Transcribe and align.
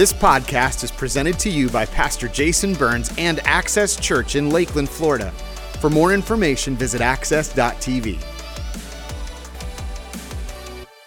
This 0.00 0.14
podcast 0.14 0.82
is 0.82 0.90
presented 0.90 1.38
to 1.40 1.50
you 1.50 1.68
by 1.68 1.84
Pastor 1.84 2.26
Jason 2.26 2.72
Burns 2.72 3.12
and 3.18 3.38
Access 3.40 3.96
Church 3.96 4.34
in 4.34 4.48
Lakeland, 4.48 4.88
Florida. 4.88 5.30
For 5.78 5.90
more 5.90 6.14
information, 6.14 6.74
visit 6.74 7.02
access.tv. 7.02 8.18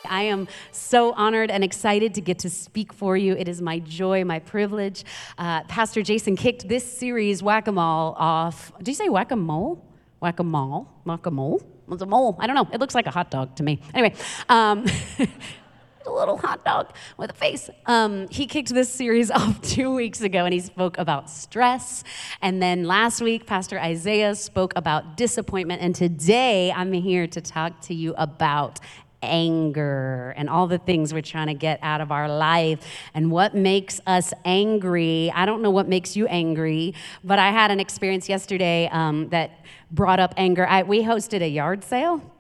I 0.08 0.22
am 0.22 0.48
so 0.72 1.12
honored 1.14 1.50
and 1.50 1.64
excited 1.64 2.14
to 2.14 2.22
get 2.22 2.38
to 2.38 2.52
speak 2.52 2.94
for 2.94 3.18
you. 3.18 3.34
It 3.34 3.48
is 3.48 3.64
my 3.64 3.80
joy, 3.80 4.26
my 4.26 4.38
privilege. 4.38 5.06
Uh, 5.40 5.64
Pastor 5.64 6.04
Jason 6.04 6.36
kicked 6.36 6.70
this 6.70 6.86
series, 6.86 7.42
Whack 7.42 7.68
a 7.68 7.72
Mole, 7.72 8.14
off. 8.16 8.72
Did 8.78 8.90
you 8.90 8.94
say 8.94 9.10
whack 9.10 9.32
a 9.32 9.36
mole? 9.36 9.84
Whack 10.20 10.38
a 10.38 10.44
mole? 10.44 10.88
Whack 11.04 11.26
a 11.26 11.32
mole? 11.32 11.64
What's 11.88 12.02
a 12.02 12.06
mole? 12.06 12.38
I 12.40 12.48
don't 12.48 12.56
know. 12.56 12.70
It 12.72 12.80
looks 12.80 12.96
like 12.96 13.08
a 13.08 13.12
hot 13.12 13.30
dog 13.30 13.56
to 13.58 13.64
me. 13.64 13.82
Anyway, 13.94 14.16
um, 14.50 14.86
a 16.06 16.12
little 16.12 16.38
hot 16.38 16.64
dog 16.66 16.94
with 17.18 17.32
a 17.32 17.34
face. 17.34 17.70
Um, 17.86 18.28
he 18.30 18.46
kicked 18.46 18.74
this 18.74 18.90
series 18.90 19.32
off 19.32 19.62
two 19.62 19.94
weeks 19.94 20.22
ago 20.22 20.46
and 20.46 20.54
he 20.54 20.60
spoke 20.60 20.98
about 20.98 21.30
stress. 21.30 22.04
And 22.42 22.62
then 22.62 22.84
last 22.86 23.22
week, 23.22 23.46
Pastor 23.46 23.80
Isaiah 23.80 24.36
spoke 24.36 24.74
about 24.76 25.18
disappointment. 25.18 25.82
And 25.82 25.96
today, 25.96 26.72
I'm 26.72 26.92
here 26.94 27.28
to 27.28 27.42
talk 27.42 27.82
to 27.82 27.94
you 27.94 28.14
about 28.18 28.80
anger 29.24 30.34
and 30.38 30.50
all 30.50 30.68
the 30.68 30.78
things 30.78 31.14
we're 31.14 31.22
trying 31.22 31.48
to 31.48 31.54
get 31.54 31.80
out 31.82 32.02
of 32.02 32.12
our 32.12 32.28
life 32.28 32.86
and 33.14 33.32
what 33.32 33.56
makes 33.56 34.02
us 34.06 34.34
angry. 34.46 35.32
I 35.34 35.46
don't 35.46 35.62
know 35.62 35.72
what 35.72 35.88
makes 35.88 36.16
you 36.16 36.28
angry, 36.28 36.94
but 37.24 37.40
I 37.40 37.52
had 37.52 37.72
an 37.72 37.80
experience 37.80 38.28
yesterday 38.28 38.90
um, 38.92 39.30
that 39.30 39.66
brought 39.92 40.20
up 40.20 40.34
anger. 40.38 40.68
I, 40.68 40.84
we 40.84 41.04
hosted 41.04 41.42
a 41.42 41.48
yard 41.48 41.84
sale. 41.84 42.33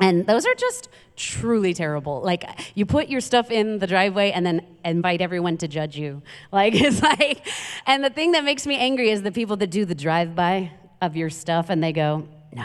And 0.00 0.26
those 0.26 0.44
are 0.44 0.54
just 0.54 0.88
truly 1.16 1.72
terrible. 1.72 2.20
Like 2.20 2.44
you 2.74 2.84
put 2.84 3.08
your 3.08 3.20
stuff 3.20 3.50
in 3.50 3.78
the 3.78 3.86
driveway 3.86 4.32
and 4.32 4.44
then 4.44 4.66
invite 4.84 5.20
everyone 5.20 5.56
to 5.58 5.68
judge 5.68 5.96
you. 5.96 6.22
Like 6.52 6.74
it's 6.74 7.02
like 7.02 7.46
and 7.86 8.04
the 8.04 8.10
thing 8.10 8.32
that 8.32 8.44
makes 8.44 8.66
me 8.66 8.76
angry 8.76 9.10
is 9.10 9.22
the 9.22 9.32
people 9.32 9.56
that 9.56 9.68
do 9.70 9.84
the 9.84 9.94
drive-by 9.94 10.72
of 11.00 11.16
your 11.16 11.30
stuff 11.30 11.68
and 11.68 11.82
they 11.82 11.92
go, 11.92 12.28
"No." 12.52 12.64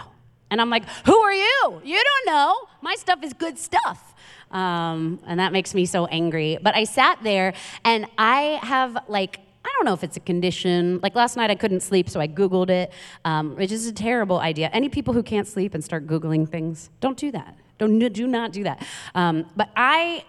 And 0.51 0.61
I'm 0.61 0.69
like, 0.69 0.85
"Who 1.05 1.17
are 1.17 1.33
you? 1.33 1.81
You 1.83 2.01
don't 2.03 2.33
know. 2.33 2.55
My 2.81 2.95
stuff 2.95 3.23
is 3.23 3.33
good 3.33 3.57
stuff." 3.57 4.13
Um, 4.51 5.19
and 5.25 5.39
that 5.39 5.51
makes 5.51 5.73
me 5.73 5.85
so 5.85 6.05
angry. 6.05 6.57
But 6.61 6.75
I 6.75 6.83
sat 6.83 7.19
there 7.23 7.53
and 7.83 8.05
I 8.17 8.59
have 8.63 8.97
like 9.07 9.39
I 9.63 9.69
don't 9.75 9.85
know 9.85 9.93
if 9.93 10.03
it's 10.03 10.17
a 10.17 10.21
condition. 10.21 10.99
Like 11.01 11.15
last 11.15 11.35
night, 11.35 11.49
I 11.49 11.55
couldn't 11.55 11.81
sleep, 11.81 12.09
so 12.09 12.19
I 12.19 12.27
Googled 12.27 12.69
it, 12.69 12.91
um, 13.25 13.55
which 13.55 13.71
is 13.71 13.87
a 13.87 13.93
terrible 13.93 14.39
idea. 14.39 14.69
Any 14.71 14.89
people 14.89 15.13
who 15.13 15.23
can't 15.23 15.47
sleep 15.47 15.73
and 15.73 15.83
start 15.83 16.07
Googling 16.07 16.47
things, 16.47 16.89
don't 17.01 17.17
do 17.17 17.31
that. 17.31 17.57
Don't, 17.77 17.99
do 17.99 18.27
not 18.27 18.51
do 18.51 18.63
that. 18.63 18.85
Um, 19.15 19.49
but 19.55 19.69
I 19.75 20.25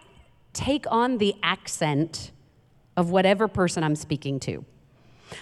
take 0.53 0.87
on 0.91 1.19
the 1.19 1.35
accent 1.43 2.33
of 2.97 3.11
whatever 3.11 3.49
person 3.49 3.83
I'm 3.83 3.97
speaking 3.97 4.41
to. 4.41 4.65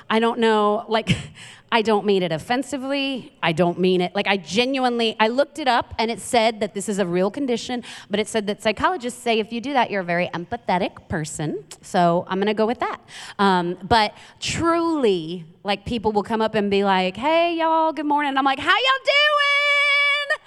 I 0.08 0.20
don't 0.20 0.38
know, 0.38 0.84
like, 0.88 1.16
I 1.70 1.82
don't 1.82 2.06
mean 2.06 2.22
it 2.22 2.32
offensively. 2.32 3.32
I 3.42 3.52
don't 3.52 3.78
mean 3.78 4.00
it, 4.00 4.14
like, 4.14 4.26
I 4.26 4.38
genuinely, 4.38 5.16
I 5.20 5.28
looked 5.28 5.58
it 5.58 5.68
up 5.68 5.94
and 5.98 6.10
it 6.10 6.18
said 6.20 6.60
that 6.60 6.72
this 6.72 6.88
is 6.88 6.98
a 6.98 7.06
real 7.06 7.30
condition, 7.30 7.84
but 8.08 8.18
it 8.18 8.26
said 8.26 8.46
that 8.46 8.62
psychologists 8.62 9.22
say 9.22 9.38
if 9.38 9.52
you 9.52 9.60
do 9.60 9.74
that, 9.74 9.90
you're 9.90 10.00
a 10.00 10.04
very 10.04 10.28
empathetic 10.28 11.08
person. 11.08 11.64
So 11.82 12.24
I'm 12.26 12.38
gonna 12.38 12.54
go 12.54 12.66
with 12.66 12.80
that. 12.80 13.00
Um, 13.38 13.76
but 13.82 14.14
truly, 14.40 15.44
like, 15.62 15.84
people 15.84 16.12
will 16.12 16.22
come 16.22 16.40
up 16.40 16.54
and 16.54 16.70
be 16.70 16.84
like, 16.84 17.16
hey, 17.16 17.58
y'all, 17.58 17.92
good 17.92 18.06
morning. 18.06 18.36
I'm 18.38 18.44
like, 18.44 18.58
how 18.58 18.70
y'all 18.70 19.04
doing? 19.04 20.38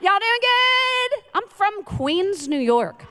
Y'all 0.00 0.20
doing 0.20 0.40
good? 0.40 1.24
I'm 1.34 1.48
from 1.48 1.82
Queens, 1.82 2.46
New 2.46 2.60
York. 2.60 3.04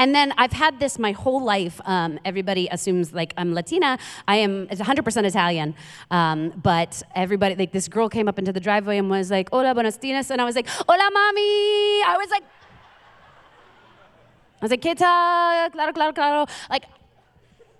And 0.00 0.14
then 0.14 0.32
I've 0.38 0.52
had 0.52 0.80
this 0.80 0.98
my 0.98 1.12
whole 1.12 1.44
life. 1.44 1.78
Um, 1.84 2.18
everybody 2.24 2.68
assumes 2.72 3.12
like 3.12 3.34
I'm 3.36 3.52
Latina. 3.52 3.98
I 4.26 4.36
am 4.36 4.66
100% 4.68 5.24
Italian. 5.24 5.74
Um, 6.10 6.54
but 6.62 7.02
everybody, 7.14 7.54
like 7.54 7.72
this 7.72 7.86
girl 7.86 8.08
came 8.08 8.26
up 8.26 8.38
into 8.38 8.50
the 8.50 8.60
driveway 8.60 8.96
and 8.96 9.10
was 9.10 9.30
like, 9.30 9.50
Hola, 9.50 9.74
buenos 9.74 9.98
dias. 9.98 10.30
And 10.30 10.40
I 10.40 10.46
was 10.46 10.56
like, 10.56 10.66
Hola, 10.68 11.10
mami. 11.10 12.02
I 12.08 12.16
was 12.18 12.30
like, 12.30 12.42
I 14.62 14.64
was 14.64 14.70
like. 14.70 14.80
Claro, 14.80 15.92
claro, 15.92 16.12
claro. 16.14 16.46
Like, 16.70 16.84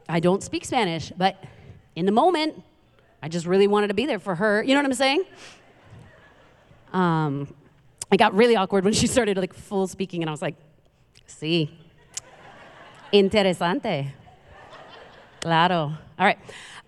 I 0.06 0.20
don't 0.20 0.42
speak 0.42 0.66
Spanish, 0.66 1.12
but 1.16 1.42
in 1.96 2.04
the 2.04 2.12
moment, 2.12 2.62
I 3.22 3.30
just 3.30 3.46
really 3.46 3.66
wanted 3.66 3.88
to 3.88 3.94
be 3.94 4.04
there 4.04 4.18
for 4.18 4.34
her. 4.34 4.62
You 4.62 4.74
know 4.74 4.80
what 4.80 4.86
I'm 4.86 4.94
saying? 4.94 5.24
Um, 6.92 7.54
it 8.12 8.18
got 8.18 8.34
really 8.34 8.56
awkward 8.56 8.84
when 8.84 8.92
she 8.92 9.06
started 9.06 9.38
like 9.38 9.54
full 9.54 9.86
speaking, 9.86 10.22
and 10.22 10.28
I 10.28 10.32
was 10.32 10.42
like, 10.42 10.56
see. 11.26 11.78
Interesante. 13.12 14.12
Claro. 15.40 15.92
All 16.18 16.26
right. 16.26 16.38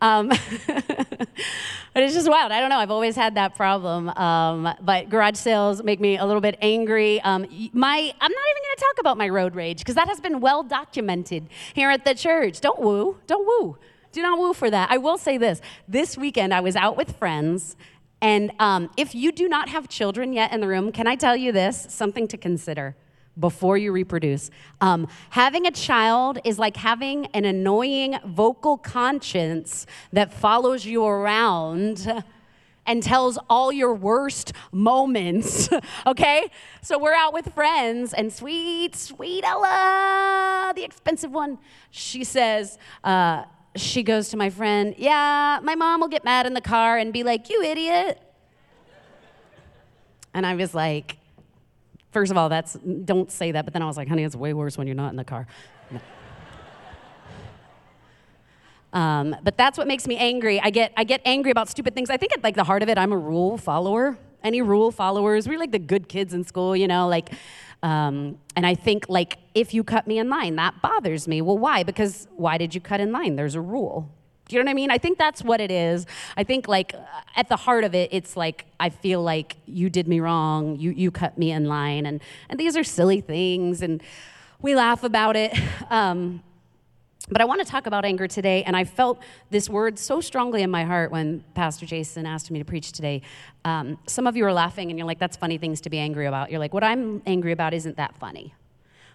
Um, 0.01 0.29
but 0.67 2.03
it's 2.03 2.15
just 2.15 2.29
wild. 2.29 2.53
I 2.53 2.61
don't 2.61 2.69
know. 2.69 2.79
I've 2.79 2.91
always 2.91 3.15
had 3.17 3.37
that 3.37 3.55
problem. 3.55 4.09
Um, 4.11 4.75
but 4.83 5.09
garage 5.09 5.37
sales 5.37 5.83
make 5.83 6.01
me 6.01 6.19
a 6.19 6.27
little 6.27 6.41
bit 6.41 6.59
angry. 6.61 7.21
Um, 7.23 7.43
my, 7.73 7.97
I'm 7.99 8.33
not 8.33 8.47
even 8.51 8.63
going 8.63 8.77
to 8.77 8.81
talk 8.81 9.01
about 9.01 9.17
my 9.17 9.29
road 9.29 9.55
rage 9.55 9.79
because 9.79 9.95
that 9.95 10.09
has 10.09 10.21
been 10.21 10.41
well 10.41 10.63
documented 10.63 11.49
here 11.73 11.91
at 11.91 12.05
the 12.05 12.15
church. 12.15 12.61
Don't 12.61 12.81
woo. 12.81 13.19
Don't 13.27 13.47
woo. 13.47 13.79
Do 14.11 14.23
not 14.23 14.39
woo 14.39 14.53
for 14.53 14.71
that. 14.71 14.91
I 14.91 14.99
will 14.99 15.19
say 15.19 15.39
this. 15.39 15.61
This 15.89 16.19
weekend, 16.19 16.53
I 16.53 16.61
was 16.61 16.77
out 16.77 16.97
with 16.97 17.17
friends. 17.17 17.77
And 18.21 18.53
um, 18.59 18.91
if 18.97 19.15
you 19.15 19.33
do 19.33 19.49
not 19.49 19.69
have 19.71 19.89
children 19.89 20.33
yet 20.33 20.53
in 20.53 20.61
the 20.61 20.69
room, 20.69 20.93
can 20.93 21.07
I 21.07 21.17
tell 21.17 21.37
you 21.37 21.53
this? 21.53 21.87
Something 21.89 22.29
to 22.29 22.37
consider 22.37 22.95
before 23.39 23.79
you 23.79 23.93
reproduce. 23.93 24.51
Um, 24.81 25.09
having 25.31 25.67
a 25.67 25.71
child 25.71 26.39
is 26.45 26.59
like 26.59 26.77
having 26.77 27.27
an 27.27 27.45
annoying 27.45 28.19
vocal 28.27 28.77
conscience 28.77 29.87
that 30.13 30.33
follows 30.33 30.85
you 30.85 31.05
around 31.05 32.25
and 32.87 33.03
tells 33.03 33.39
all 33.49 33.73
your 33.73 33.95
worst 33.95 34.53
moments, 34.73 35.69
okay? 36.07 36.51
So 36.83 36.99
we're 36.99 37.15
out 37.15 37.33
with 37.33 37.55
friends, 37.55 38.13
and 38.13 38.33
sweet, 38.33 38.97
sweet 38.97 39.45
Ella, 39.45 40.73
the 40.75 40.83
expensive 40.85 41.31
one, 41.31 41.59
she 41.91 42.25
says, 42.25 42.79
uh, 43.05 43.45
she 43.77 44.03
goes 44.03 44.29
to 44.31 44.37
my 44.37 44.51
friend, 44.51 44.95
Yeah, 44.99 45.61
my 45.63 45.75
mom 45.75 46.01
will 46.01 46.09
get 46.09 46.25
mad 46.25 46.47
in 46.47 46.55
the 46.55 46.61
car 46.61 46.99
and 46.99 47.13
be 47.13 47.23
like, 47.23 47.49
You 47.49 47.63
idiot. 47.63 48.21
And 50.35 50.47
I 50.47 50.55
was 50.55 50.75
like, 50.75 51.19
First 52.13 52.31
of 52.31 52.37
all, 52.37 52.49
that's 52.49 52.75
don't 52.75 53.31
say 53.31 53.53
that. 53.53 53.65
But 53.65 53.73
then 53.73 53.83
I 53.83 53.87
was 53.87 53.97
like, 53.97 54.09
honey, 54.09 54.23
it's 54.23 54.37
way 54.37 54.53
worse 54.53 54.79
when 54.79 54.87
you're 54.87 54.95
not 54.95 55.11
in 55.11 55.17
the 55.17 55.25
car. 55.25 55.47
No. 55.91 56.01
Um, 58.95 59.35
but 59.43 59.57
that's 59.57 59.79
what 59.79 59.87
makes 59.87 60.07
me 60.07 60.19
angry. 60.19 60.61
I 60.61 60.69
get 60.69 60.93
I 60.99 61.05
get 61.05 61.23
angry 61.25 61.51
about 61.51 61.71
stupid 61.71 61.95
things. 61.95 62.11
I 62.11 62.19
think 62.19 62.35
at 62.35 62.45
like 62.45 62.57
the 62.57 62.65
heart 62.65 62.83
of 62.83 62.91
it, 62.91 62.99
I'm 62.99 63.11
a 63.11 63.17
rule 63.17 63.57
follower. 63.57 64.19
Any 64.45 64.61
rule 64.61 64.93
followers, 64.93 65.49
we're 65.49 65.59
like 65.59 65.73
the 65.73 65.79
good 65.79 66.11
kids 66.11 66.35
in 66.35 66.45
school, 66.45 66.77
you 66.77 66.87
know, 66.87 67.09
like. 67.09 67.31
Um, 67.83 68.39
and 68.55 68.67
I 68.67 68.75
think 68.75 69.09
like 69.09 69.39
if 69.55 69.73
you 69.73 69.83
cut 69.83 70.07
me 70.07 70.19
in 70.19 70.29
line, 70.29 70.57
that 70.57 70.83
bothers 70.83 71.27
me. 71.27 71.41
Well, 71.41 71.57
why? 71.57 71.85
Because 71.85 72.29
why 72.37 72.59
did 72.59 72.75
you 72.75 72.83
cut 72.83 73.01
in 73.01 73.13
line? 73.13 73.35
There's 73.37 73.55
a 73.55 73.63
rule. 73.63 74.11
Do 74.49 74.57
you 74.57 74.63
know 74.63 74.69
what 74.69 74.73
I 74.73 74.75
mean? 74.75 74.91
I 74.91 74.99
think 74.99 75.19
that's 75.19 75.43
what 75.43 75.61
it 75.61 75.71
is. 75.71 76.07
I 76.37 76.45
think 76.45 76.69
like 76.69 76.95
at 77.37 77.49
the 77.49 77.57
heart 77.57 77.85
of 77.85 77.95
it, 77.95 78.11
it's 78.13 78.37
like 78.37 78.67
I 78.79 78.91
feel 78.91 79.23
like 79.23 79.57
you 79.67 79.89
did 79.89 80.09
me 80.09 80.21
wrong, 80.21 80.77
you 80.77 80.91
you 80.91 81.11
cut 81.11 81.39
me 81.39 81.53
in 81.53 81.67
line, 81.67 82.07
and 82.07 82.21
and 82.49 82.61
these 82.61 82.77
are 82.77 82.85
silly 82.85 83.21
things, 83.21 83.83
and 83.83 84.03
we 84.61 84.75
laugh 84.75 85.05
about 85.05 85.37
it. 85.37 85.57
Um, 85.91 86.43
but 87.29 87.41
I 87.41 87.45
want 87.45 87.61
to 87.61 87.67
talk 87.67 87.87
about 87.87 88.05
anger 88.05 88.27
today, 88.27 88.65
and 88.65 88.77
I 88.77 88.85
felt 88.85 89.23
this 89.51 89.69
word 89.69 89.99
so 89.99 90.21
strongly 90.21 90.63
in 90.63 90.71
my 90.71 90.85
heart 90.85 91.11
when 91.13 91.45
Pastor 91.55 91.87
Jason 91.87 92.27
asked 92.27 92.51
me 92.51 92.59
to 92.59 92.65
preach 92.65 92.93
today. 92.93 93.23
Um, 93.65 93.99
some 94.07 94.27
of 94.27 94.37
you 94.37 94.45
are 94.45 94.53
laughing, 94.53 94.91
and 94.91 94.99
you're 94.99 95.07
like, 95.07 95.19
"That's 95.19 95.37
funny 95.37 95.59
things 95.59 95.81
to 95.83 95.91
be 95.91 95.99
angry 95.99 96.27
about." 96.27 96.51
You're 96.51 96.59
like, 96.59 96.75
"What 96.75 96.83
I'm 96.83 97.23
angry 97.27 97.53
about 97.53 97.75
isn't 97.75 97.97
that 97.97 98.17
funny." 98.17 98.55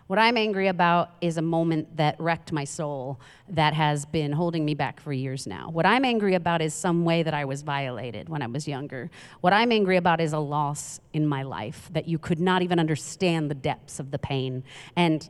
What 0.08 0.20
I'm 0.20 0.38
angry 0.38 0.70
about 0.70 1.12
is 1.20 1.36
a 1.36 1.42
moment 1.42 1.98
that 1.98 2.16
wrecked 2.18 2.54
my 2.54 2.64
soul 2.64 3.20
that 3.50 3.74
has 3.74 4.06
been 4.06 4.32
holding 4.32 4.64
me 4.64 4.74
back 4.74 5.02
for 5.02 5.12
years 5.12 5.46
now. 5.46 5.70
What 5.70 5.86
I'm 5.86 6.06
angry 6.06 6.36
about 6.36 6.62
is 6.62 6.74
some 6.74 7.04
way 7.04 7.24
that 7.24 7.34
I 7.34 7.44
was 7.44 7.62
violated 7.62 8.30
when 8.30 8.42
I 8.42 8.48
was 8.48 8.70
younger. 8.70 9.12
What 9.42 9.52
I'm 9.52 9.70
angry 9.70 9.98
about 9.98 10.22
is 10.22 10.32
a 10.32 10.40
loss 10.40 11.02
in 11.12 11.28
my 11.28 11.44
life 11.44 11.90
that 11.92 12.08
you 12.08 12.18
could 12.20 12.40
not 12.40 12.62
even 12.62 12.80
understand 12.80 13.52
the 13.52 13.56
depths 13.56 14.00
of 14.00 14.12
the 14.12 14.18
pain. 14.18 14.64
And 14.96 15.30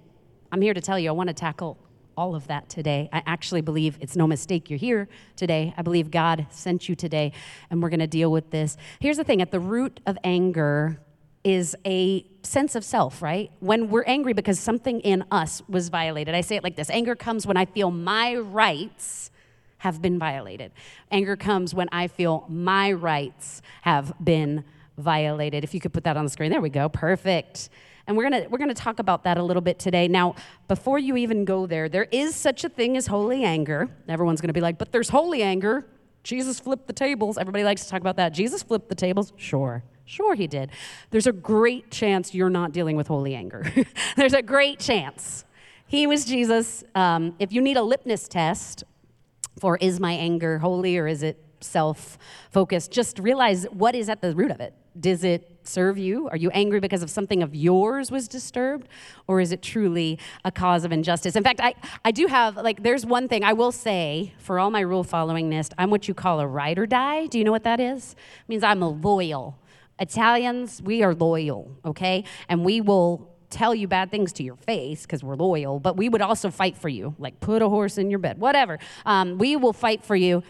I'm 0.52 0.62
here 0.62 0.76
to 0.76 0.82
tell 0.82 1.00
you, 1.00 1.10
I 1.10 1.14
want 1.14 1.30
to 1.30 1.34
tackle 1.34 1.80
all 2.16 2.36
of 2.36 2.46
that 2.46 2.70
today. 2.70 3.10
I 3.12 3.24
actually 3.26 3.62
believe 3.62 3.98
it's 4.00 4.16
no 4.16 4.28
mistake 4.28 4.70
you're 4.70 4.78
here 4.78 5.10
today. 5.36 5.74
I 5.76 5.82
believe 5.82 6.12
God 6.12 6.46
sent 6.52 6.88
you 6.88 6.96
today, 6.96 7.32
and 7.72 7.82
we're 7.82 7.90
going 7.90 8.00
to 8.00 8.08
deal 8.08 8.32
with 8.32 8.52
this. 8.52 8.78
Here's 9.00 9.18
the 9.18 9.24
thing 9.24 9.42
at 9.42 9.50
the 9.50 9.60
root 9.60 10.02
of 10.06 10.20
anger 10.24 11.00
is 11.48 11.78
a 11.86 12.26
sense 12.44 12.76
of 12.76 12.84
self, 12.84 13.22
right? 13.22 13.50
When 13.62 13.90
we're 13.90 14.04
angry 14.04 14.34
because 14.34 14.60
something 14.60 15.00
in 15.00 15.24
us 15.32 15.62
was 15.70 15.88
violated. 15.88 16.36
I 16.36 16.42
say 16.42 16.58
it 16.58 16.64
like 16.64 16.76
this 16.76 16.90
anger 16.90 17.16
comes 17.16 17.48
when 17.48 17.56
I 17.56 17.64
feel 17.64 17.90
my 17.90 18.36
rights 18.36 19.32
have 19.78 20.02
been 20.02 20.20
violated. 20.20 20.74
Anger 21.10 21.38
comes 21.38 21.74
when 21.74 21.88
I 21.94 22.10
feel 22.10 22.46
my 22.50 22.92
rights 22.92 23.62
have 23.84 24.14
been 24.22 24.66
violated. 24.98 25.64
If 25.64 25.74
you 25.74 25.80
could 25.80 25.94
put 25.94 26.04
that 26.04 26.18
on 26.18 26.26
the 26.26 26.30
screen, 26.30 26.52
there 26.52 26.60
we 26.60 26.70
go, 26.70 26.90
perfect. 26.90 27.70
And 28.08 28.18
we're 28.18 28.30
to 28.30 28.48
we're 28.50 28.58
to 28.58 28.74
talk 28.74 29.00
about 29.00 29.24
that 29.24 29.38
a 29.38 29.44
little 29.44 29.62
bit 29.62 29.80
today. 29.80 30.10
Now, 30.10 30.36
before 30.68 31.00
you 31.00 31.16
even 31.16 31.46
go 31.46 31.66
there, 31.66 31.88
there 31.88 32.08
is 32.12 32.36
such 32.36 32.66
a 32.66 32.70
thing 32.70 32.98
as 32.98 33.08
holy 33.08 33.46
anger. 33.46 33.90
Everyone's 34.10 34.42
to 34.50 34.54
be 34.54 34.62
like, 34.62 34.78
"But 34.78 34.92
there's 34.92 35.10
holy 35.10 35.44
anger. 35.44 35.86
Jesus 36.24 36.60
flipped 36.60 36.88
the 36.88 36.94
tables." 36.94 37.38
Everybody 37.38 37.64
likes 37.64 37.86
to 37.86 37.90
talk 37.90 38.02
about 38.02 38.18
that. 38.18 38.34
Jesus 38.34 38.64
flipped 38.64 38.90
the 38.90 38.96
tables? 38.96 39.32
Sure. 39.38 39.84
Sure, 40.08 40.36
he 40.36 40.48
did. 40.48 40.72
There's 41.12 41.28
a 41.28 41.34
great 41.34 41.92
chance 41.92 42.34
you're 42.34 42.50
not 42.50 42.72
dealing 42.72 42.96
with 42.96 43.08
holy 43.08 43.36
anger. 43.36 43.70
There's 44.16 44.34
a 44.34 44.42
great 44.42 44.80
chance. 44.80 45.44
He 45.86 46.08
was 46.08 46.24
Jesus. 46.24 46.86
Um, 46.96 47.36
if 47.40 47.52
you 47.52 47.62
need 47.62 47.76
a 47.76 47.84
litmus 47.84 48.30
test 48.30 48.86
for 49.60 49.76
is 49.78 50.00
my 50.00 50.14
anger 50.14 50.60
holy 50.60 50.98
or 50.98 51.08
is 51.08 51.24
it 51.24 51.44
self 51.60 52.18
focused, 52.52 52.90
just 52.92 53.20
realize 53.20 53.66
what 53.66 53.96
is 53.96 54.08
at 54.08 54.22
the 54.22 54.34
root 54.34 54.50
of 54.50 54.62
it. 54.62 54.74
Does 54.98 55.26
it 55.26 55.60
serve 55.64 55.98
you? 55.98 56.30
Are 56.30 56.38
you 56.38 56.50
angry 56.52 56.80
because 56.80 57.04
of 57.04 57.10
something 57.10 57.44
of 57.44 57.54
yours 57.54 58.10
was 58.10 58.30
disturbed? 58.30 58.88
Or 59.28 59.42
is 59.42 59.52
it 59.52 59.62
truly 59.62 60.20
a 60.46 60.52
cause 60.52 60.86
of 60.86 60.94
injustice? 60.94 61.36
In 61.36 61.44
fact, 61.44 61.60
I, 61.62 61.76
I 62.06 62.12
do 62.12 62.28
have, 62.28 62.56
like, 62.56 62.82
there's 62.82 63.06
one 63.06 63.28
thing 63.28 63.44
I 63.44 63.54
will 63.54 63.72
say 63.74 64.34
for 64.40 64.58
all 64.58 64.72
my 64.72 64.80
rule 64.80 65.04
followingness, 65.04 65.70
I'm 65.78 65.90
what 65.90 66.08
you 66.08 66.14
call 66.14 66.40
a 66.40 66.48
ride 66.48 66.80
or 66.80 66.86
die. 66.86 67.28
Do 67.28 67.38
you 67.38 67.44
know 67.44 67.52
what 67.52 67.64
that 67.64 67.80
is? 67.80 68.14
It 68.14 68.50
means 68.50 68.64
I'm 68.64 68.82
a 68.82 68.90
loyal. 68.90 69.60
Italians, 70.00 70.82
we 70.82 71.04
are 71.04 71.14
loyal, 71.14 71.76
okay? 71.86 72.24
And 72.50 72.64
we 72.64 72.82
will 72.82 73.34
tell 73.50 73.74
you 73.74 73.88
bad 73.88 74.12
things 74.12 74.34
to 74.34 74.44
your 74.44 74.56
face 74.56 75.04
because 75.04 75.24
we're 75.24 75.36
loyal, 75.36 75.80
but 75.80 75.96
we 75.96 76.10
would 76.10 76.22
also 76.22 76.52
fight 76.52 76.78
for 76.78 76.90
you, 76.90 77.16
like 77.18 77.40
put 77.40 77.62
a 77.62 77.70
horse 77.70 77.98
in 77.98 78.10
your 78.10 78.20
bed, 78.20 78.38
whatever. 78.40 78.78
Um, 79.06 79.38
we 79.38 79.56
will 79.56 79.74
fight 79.74 80.04
for 80.04 80.16
you. 80.16 80.44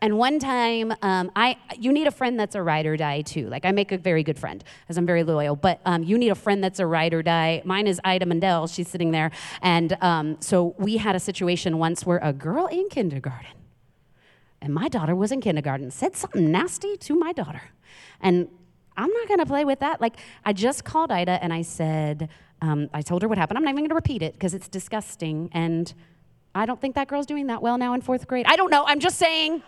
And 0.00 0.18
one 0.18 0.38
time, 0.38 0.92
um, 1.00 1.30
I 1.34 1.56
you 1.78 1.90
need 1.90 2.06
a 2.06 2.10
friend 2.10 2.38
that's 2.38 2.54
a 2.54 2.62
ride 2.62 2.84
or 2.84 2.94
die 2.94 3.22
too. 3.22 3.48
Like 3.48 3.64
I 3.64 3.72
make 3.72 3.90
a 3.90 3.96
very 3.96 4.22
good 4.22 4.38
friend, 4.38 4.62
as 4.90 4.98
I'm 4.98 5.06
very 5.06 5.24
loyal. 5.24 5.56
But 5.56 5.80
um, 5.86 6.02
you 6.02 6.18
need 6.18 6.28
a 6.28 6.34
friend 6.34 6.62
that's 6.62 6.78
a 6.78 6.86
ride 6.86 7.14
or 7.14 7.22
die. 7.22 7.62
Mine 7.64 7.86
is 7.86 8.00
Ida 8.04 8.26
Mandel. 8.26 8.66
She's 8.66 8.88
sitting 8.88 9.12
there, 9.12 9.30
and 9.62 9.96
um, 10.02 10.36
so 10.40 10.74
we 10.78 10.98
had 10.98 11.16
a 11.16 11.20
situation 11.20 11.78
once 11.78 12.04
where 12.04 12.18
a 12.18 12.34
girl 12.34 12.66
in 12.66 12.90
kindergarten, 12.90 13.56
and 14.60 14.74
my 14.74 14.88
daughter 14.88 15.14
was 15.14 15.32
in 15.32 15.40
kindergarten, 15.40 15.90
said 15.90 16.14
something 16.14 16.52
nasty 16.52 16.98
to 16.98 17.18
my 17.18 17.32
daughter, 17.32 17.62
and 18.20 18.48
I'm 18.96 19.10
not 19.10 19.28
going 19.28 19.40
to 19.40 19.46
play 19.46 19.64
with 19.64 19.80
that. 19.80 20.00
Like, 20.00 20.16
I 20.44 20.52
just 20.52 20.84
called 20.84 21.10
Ida 21.10 21.42
and 21.42 21.52
I 21.52 21.62
said, 21.62 22.28
um, 22.60 22.88
I 22.94 23.02
told 23.02 23.22
her 23.22 23.28
what 23.28 23.38
happened. 23.38 23.58
I'm 23.58 23.64
not 23.64 23.70
even 23.70 23.82
going 23.82 23.88
to 23.90 23.94
repeat 23.94 24.22
it 24.22 24.34
because 24.34 24.54
it's 24.54 24.68
disgusting. 24.68 25.50
And 25.52 25.92
I 26.54 26.66
don't 26.66 26.80
think 26.80 26.94
that 26.94 27.08
girl's 27.08 27.26
doing 27.26 27.48
that 27.48 27.60
well 27.60 27.76
now 27.78 27.94
in 27.94 28.00
fourth 28.00 28.26
grade. 28.28 28.46
I 28.48 28.56
don't 28.56 28.70
know. 28.70 28.84
I'm 28.86 29.00
just 29.00 29.18
saying. 29.18 29.62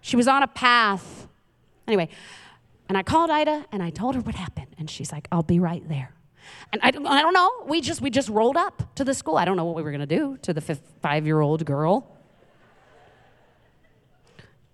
She 0.00 0.16
was 0.16 0.28
on 0.28 0.42
a 0.42 0.46
path. 0.46 1.28
Anyway, 1.86 2.08
and 2.88 2.96
I 2.96 3.02
called 3.02 3.30
Ida 3.30 3.66
and 3.72 3.82
I 3.82 3.90
told 3.90 4.14
her 4.14 4.20
what 4.20 4.34
happened. 4.34 4.74
And 4.78 4.88
she's 4.88 5.12
like, 5.12 5.28
I'll 5.30 5.42
be 5.42 5.58
right 5.58 5.86
there. 5.88 6.14
And 6.72 6.80
I, 6.82 6.88
I 6.88 7.22
don't 7.22 7.34
know. 7.34 7.50
We 7.66 7.80
just, 7.80 8.00
we 8.00 8.10
just 8.10 8.28
rolled 8.28 8.56
up 8.56 8.94
to 8.94 9.04
the 9.04 9.12
school. 9.12 9.36
I 9.36 9.44
don't 9.44 9.56
know 9.56 9.64
what 9.64 9.76
we 9.76 9.82
were 9.82 9.90
going 9.90 10.00
to 10.00 10.06
do 10.06 10.38
to 10.42 10.54
the 10.54 10.60
five 11.02 11.26
year 11.26 11.40
old 11.40 11.64
girl 11.64 12.16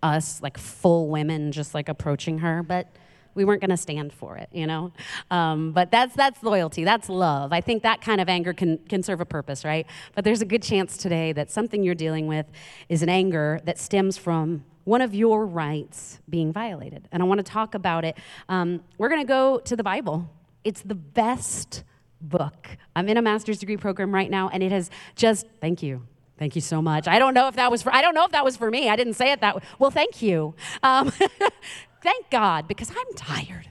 us, 0.07 0.41
like 0.43 0.57
full 0.59 1.09
women, 1.09 1.53
just 1.53 1.75
like 1.75 1.89
approaching 1.89 2.39
her, 2.39 2.63
but 2.63 2.89
we 3.35 3.45
weren't 3.45 3.61
going 3.61 3.71
to 3.71 3.77
stand 3.77 4.13
for 4.13 4.37
it, 4.37 4.49
you 4.51 4.67
know. 4.67 4.93
Um, 5.31 5.73
but 5.73 5.91
that's 5.91 6.17
that's 6.17 6.43
loyalty, 6.43 6.85
that's 6.85 7.09
love. 7.09 7.53
I 7.53 7.61
think 7.61 7.83
that 7.83 8.01
kind 8.01 8.21
of 8.21 8.29
anger 8.29 8.53
can 8.53 8.79
can 8.89 9.03
serve 9.03 9.21
a 9.21 9.27
purpose, 9.27 9.65
right? 9.65 9.87
But 10.15 10.25
there's 10.25 10.41
a 10.41 10.47
good 10.47 10.63
chance 10.63 10.97
today 10.97 11.33
that 11.33 11.51
something 11.51 11.83
you're 11.83 11.95
dealing 11.95 12.27
with 12.27 12.47
is 12.89 13.03
an 13.03 13.09
anger 13.09 13.61
that 13.65 13.79
stems 13.79 14.17
from 14.17 14.65
one 14.85 15.03
of 15.03 15.15
your 15.15 15.47
rights 15.47 16.21
being 16.29 16.53
violated, 16.53 17.09
and 17.13 17.23
I 17.23 17.27
want 17.27 17.39
to 17.39 17.53
talk 17.53 17.75
about 17.75 18.05
it. 18.05 18.17
Um, 18.49 18.83
we're 18.99 19.11
going 19.11 19.21
to 19.21 19.29
go 19.29 19.59
to 19.59 19.77
the 19.77 19.85
Bible. 19.85 20.31
It's 20.65 20.81
the 20.81 20.95
best 20.95 21.85
book. 22.21 22.77
I'm 22.97 23.09
in 23.09 23.17
a 23.17 23.23
master's 23.23 23.59
degree 23.59 23.77
program 23.77 24.15
right 24.15 24.31
now, 24.31 24.49
and 24.49 24.63
it 24.63 24.73
has 24.73 24.91
just 25.15 25.47
thank 25.61 25.83
you 25.83 26.07
Thank 26.39 26.55
you 26.55 26.61
so 26.61 26.83
much. 26.83 27.09
I 27.09 27.19
don't 27.19 27.35
know 27.35 27.49
if 27.49 27.57
that 27.57 27.71
was 27.71 27.83
for 27.83 27.95
I 27.95 28.03
don't 28.03 28.15
know 28.15 28.25
if 28.25 28.33
that 28.33 28.45
was 28.45 28.57
for 28.57 28.71
me. 28.71 28.89
I 28.91 28.97
didn't 28.97 29.15
say 29.15 29.33
it 29.33 29.41
that 29.41 29.57
way. 29.57 29.63
Well, 29.79 29.91
thank 29.91 30.21
you. 30.21 30.55
Um, 30.83 31.11
thank 32.03 32.31
God 32.31 32.69
because 32.69 32.91
I'm 32.91 33.15
tired. 33.15 33.69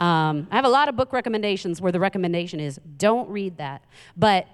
Um, 0.00 0.48
I 0.50 0.56
have 0.56 0.64
a 0.64 0.70
lot 0.70 0.88
of 0.88 0.96
book 0.96 1.12
recommendations 1.12 1.80
where 1.80 1.92
the 1.92 2.00
recommendation 2.00 2.58
is 2.58 2.80
don't 2.96 3.28
read 3.28 3.58
that. 3.58 3.84
But 4.16 4.46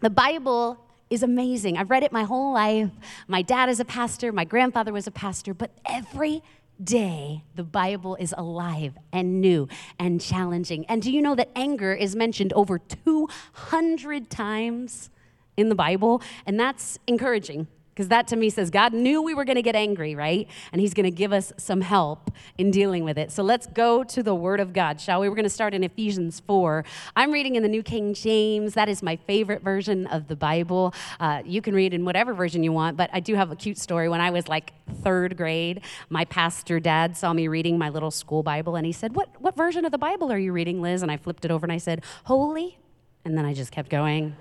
the 0.00 0.10
Bible 0.10 0.78
is 1.08 1.22
amazing. 1.22 1.78
I've 1.78 1.90
read 1.90 2.02
it 2.02 2.12
my 2.12 2.24
whole 2.24 2.52
life. 2.52 2.90
My 3.26 3.42
dad 3.42 3.68
is 3.68 3.80
a 3.80 3.84
pastor, 3.84 4.32
my 4.32 4.44
grandfather 4.44 4.92
was 4.92 5.06
a 5.06 5.10
pastor, 5.10 5.54
but 5.54 5.70
every 5.86 6.42
day 6.82 7.42
the 7.54 7.64
Bible 7.64 8.16
is 8.16 8.34
alive 8.36 8.98
and 9.12 9.40
new 9.40 9.68
and 9.98 10.20
challenging. 10.20 10.84
And 10.86 11.00
do 11.00 11.10
you 11.10 11.22
know 11.22 11.34
that 11.34 11.50
anger 11.56 11.94
is 11.94 12.14
mentioned 12.14 12.52
over 12.52 12.78
200 12.78 14.28
times 14.28 15.10
in 15.56 15.68
the 15.68 15.74
Bible, 15.74 16.22
and 16.46 16.58
that's 16.58 16.98
encouraging 17.06 17.66
because 17.96 18.08
that 18.08 18.28
to 18.28 18.36
me 18.36 18.50
says 18.50 18.70
God 18.70 18.92
knew 18.92 19.22
we 19.22 19.32
were 19.32 19.46
going 19.46 19.56
to 19.56 19.62
get 19.62 19.74
angry, 19.74 20.14
right? 20.14 20.46
And 20.70 20.80
He's 20.82 20.92
going 20.92 21.04
to 21.04 21.10
give 21.10 21.32
us 21.32 21.52
some 21.56 21.80
help 21.80 22.30
in 22.58 22.70
dealing 22.70 23.04
with 23.04 23.16
it. 23.16 23.32
So 23.32 23.42
let's 23.42 23.66
go 23.66 24.04
to 24.04 24.22
the 24.22 24.34
Word 24.34 24.60
of 24.60 24.74
God, 24.74 25.00
shall 25.00 25.20
we? 25.20 25.30
We're 25.30 25.34
going 25.34 25.44
to 25.44 25.50
start 25.50 25.72
in 25.72 25.82
Ephesians 25.82 26.40
4. 26.40 26.84
I'm 27.16 27.32
reading 27.32 27.56
in 27.56 27.62
the 27.62 27.70
New 27.70 27.82
King 27.82 28.12
James. 28.12 28.74
That 28.74 28.90
is 28.90 29.02
my 29.02 29.16
favorite 29.16 29.62
version 29.62 30.06
of 30.08 30.28
the 30.28 30.36
Bible. 30.36 30.92
Uh, 31.18 31.40
you 31.46 31.62
can 31.62 31.74
read 31.74 31.94
in 31.94 32.04
whatever 32.04 32.34
version 32.34 32.62
you 32.62 32.70
want, 32.70 32.98
but 32.98 33.08
I 33.14 33.20
do 33.20 33.34
have 33.34 33.50
a 33.50 33.56
cute 33.56 33.78
story. 33.78 34.10
When 34.10 34.20
I 34.20 34.28
was 34.28 34.46
like 34.46 34.74
third 35.02 35.38
grade, 35.38 35.80
my 36.10 36.26
pastor 36.26 36.78
dad 36.78 37.16
saw 37.16 37.32
me 37.32 37.48
reading 37.48 37.78
my 37.78 37.88
little 37.88 38.10
school 38.10 38.42
Bible, 38.42 38.76
and 38.76 38.84
he 38.84 38.92
said, 38.92 39.16
What, 39.16 39.30
what 39.40 39.56
version 39.56 39.86
of 39.86 39.92
the 39.92 39.98
Bible 39.98 40.30
are 40.30 40.38
you 40.38 40.52
reading, 40.52 40.82
Liz? 40.82 41.00
And 41.00 41.10
I 41.10 41.16
flipped 41.16 41.46
it 41.46 41.50
over 41.50 41.64
and 41.64 41.72
I 41.72 41.78
said, 41.78 42.04
Holy. 42.24 42.78
And 43.24 43.36
then 43.38 43.46
I 43.46 43.54
just 43.54 43.72
kept 43.72 43.88
going. 43.88 44.36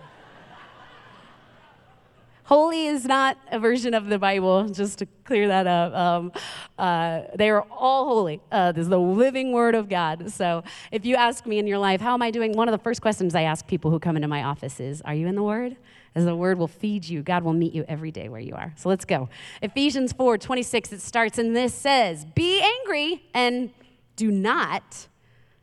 Holy 2.46 2.86
is 2.86 3.06
not 3.06 3.40
a 3.52 3.58
version 3.58 3.96
of 3.96 4.06
the 4.06 4.20
Bible, 4.20 4.70
just 4.70 5.00
to 5.00 5.08
clear 5.24 5.48
that 5.48 5.66
up. 5.66 5.94
Um, 5.96 6.32
uh, 6.78 7.22
they 7.34 7.50
are 7.50 7.64
all 7.72 8.06
holy. 8.06 8.40
Uh, 8.52 8.72
this 8.72 8.84
is 8.84 8.90
the 8.90 9.00
living 9.00 9.52
word 9.52 9.74
of 9.74 9.90
God. 9.90 10.32
So 10.32 10.64
if 10.92 11.06
you 11.06 11.16
ask 11.16 11.48
me 11.48 11.58
in 11.58 11.66
your 11.66 11.80
life, 11.80 12.02
how 12.02 12.14
am 12.14 12.22
I 12.22 12.30
doing? 12.30 12.52
One 12.54 12.68
of 12.68 12.72
the 12.72 12.84
first 12.84 13.02
questions 13.02 13.34
I 13.34 13.42
ask 13.42 13.66
people 13.66 13.90
who 13.90 13.98
come 13.98 14.16
into 14.16 14.28
my 14.28 14.44
office 14.44 14.80
is, 14.80 15.02
Are 15.02 15.16
you 15.16 15.26
in 15.26 15.34
the 15.34 15.42
word? 15.42 15.76
As 16.14 16.26
the 16.26 16.36
word 16.36 16.60
will 16.60 16.68
feed 16.68 17.04
you, 17.06 17.24
God 17.24 17.44
will 17.44 17.54
meet 17.54 17.74
you 17.74 17.84
every 17.88 18.12
day 18.12 18.30
where 18.30 18.40
you 18.40 18.54
are. 18.54 18.74
So 18.78 18.90
let's 18.90 19.06
go. 19.06 19.28
Ephesians 19.64 20.14
4 20.14 20.38
26, 20.38 20.94
it 20.94 21.02
starts, 21.02 21.40
and 21.40 21.56
this 21.56 21.74
says, 21.74 22.26
Be 22.26 22.62
angry 22.62 23.24
and 23.34 23.72
do 24.16 24.30
not 24.30 25.08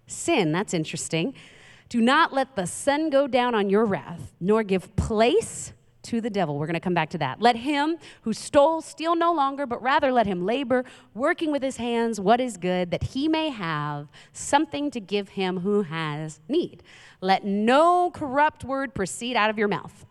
sin. 0.09 0.51
That's 0.51 0.75
interesting. 0.75 1.35
Do 1.89 2.01
not 2.01 2.33
let 2.33 2.57
the 2.57 2.67
sun 2.67 3.09
go 3.09 3.29
down 3.29 3.55
on 3.55 3.71
your 3.71 3.85
wrath, 3.85 4.33
nor 4.41 4.65
give 4.65 4.97
place 4.97 5.73
to 6.03 6.21
the 6.21 6.31
devil. 6.31 6.59
We're 6.59 6.67
going 6.67 6.75
to 6.75 6.81
come 6.81 6.95
back 6.95 7.11
to 7.11 7.19
that. 7.19 7.41
Let 7.41 7.57
him 7.57 7.97
who 8.23 8.33
stole 8.33 8.81
steal 8.81 9.15
no 9.15 9.33
longer, 9.33 9.67
but 9.67 9.83
rather 9.83 10.13
let 10.13 10.27
him 10.27 10.45
labor, 10.45 10.85
working 11.15 11.53
with 11.53 11.63
his 11.63 11.77
hands 11.77 12.21
what 12.21 12.41
is 12.41 12.57
good, 12.57 12.91
that 12.91 13.03
he 13.03 13.29
may 13.29 13.51
have 13.51 14.09
something 14.33 14.91
to 14.91 15.01
give 15.01 15.31
him 15.31 15.61
who 15.61 15.83
has 15.83 16.41
need. 16.49 16.83
Let 17.21 17.45
no 17.45 18.11
corrupt 18.11 18.65
word 18.65 18.95
proceed 18.95 19.37
out 19.37 19.51
of 19.51 19.59
your 19.59 19.69
mouth. 19.69 20.05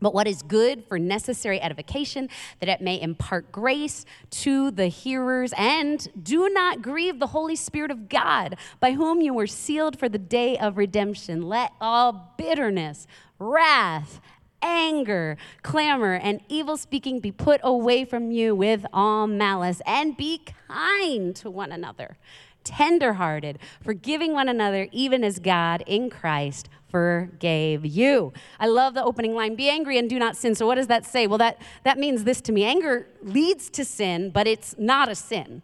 But 0.00 0.14
what 0.14 0.28
is 0.28 0.42
good 0.42 0.84
for 0.86 0.98
necessary 0.98 1.60
edification, 1.60 2.28
that 2.60 2.68
it 2.68 2.80
may 2.80 3.00
impart 3.00 3.50
grace 3.50 4.04
to 4.30 4.70
the 4.70 4.86
hearers. 4.86 5.52
And 5.56 6.06
do 6.22 6.48
not 6.48 6.80
grieve 6.80 7.18
the 7.18 7.28
Holy 7.28 7.56
Spirit 7.56 7.90
of 7.90 8.08
God, 8.08 8.56
by 8.80 8.92
whom 8.92 9.20
you 9.20 9.34
were 9.34 9.46
sealed 9.46 9.98
for 9.98 10.08
the 10.08 10.18
day 10.18 10.56
of 10.58 10.76
redemption. 10.76 11.42
Let 11.42 11.72
all 11.80 12.34
bitterness, 12.38 13.06
wrath, 13.38 14.20
anger, 14.64 15.36
clamor, 15.62 16.14
and 16.14 16.40
evil 16.48 16.76
speaking 16.76 17.20
be 17.20 17.30
put 17.30 17.60
away 17.62 18.04
from 18.04 18.32
you 18.32 18.54
with 18.54 18.86
all 18.92 19.26
malice, 19.26 19.80
and 19.86 20.16
be 20.16 20.40
kind 20.68 21.36
to 21.36 21.50
one 21.50 21.70
another, 21.70 22.16
tenderhearted, 22.64 23.58
forgiving 23.82 24.32
one 24.32 24.48
another, 24.48 24.88
even 24.90 25.22
as 25.22 25.38
God 25.38 25.84
in 25.86 26.10
Christ 26.10 26.68
forgave 26.90 27.84
you. 27.84 28.32
I 28.58 28.66
love 28.66 28.94
the 28.94 29.04
opening 29.04 29.34
line 29.34 29.56
be 29.56 29.68
angry 29.68 29.98
and 29.98 30.08
do 30.08 30.18
not 30.18 30.36
sin. 30.36 30.54
So, 30.54 30.66
what 30.66 30.76
does 30.76 30.86
that 30.86 31.04
say? 31.04 31.26
Well, 31.26 31.38
that, 31.38 31.60
that 31.82 31.98
means 31.98 32.24
this 32.24 32.40
to 32.42 32.52
me 32.52 32.64
anger 32.64 33.06
leads 33.22 33.68
to 33.70 33.84
sin, 33.84 34.30
but 34.30 34.46
it's 34.46 34.74
not 34.78 35.08
a 35.08 35.14
sin. 35.14 35.62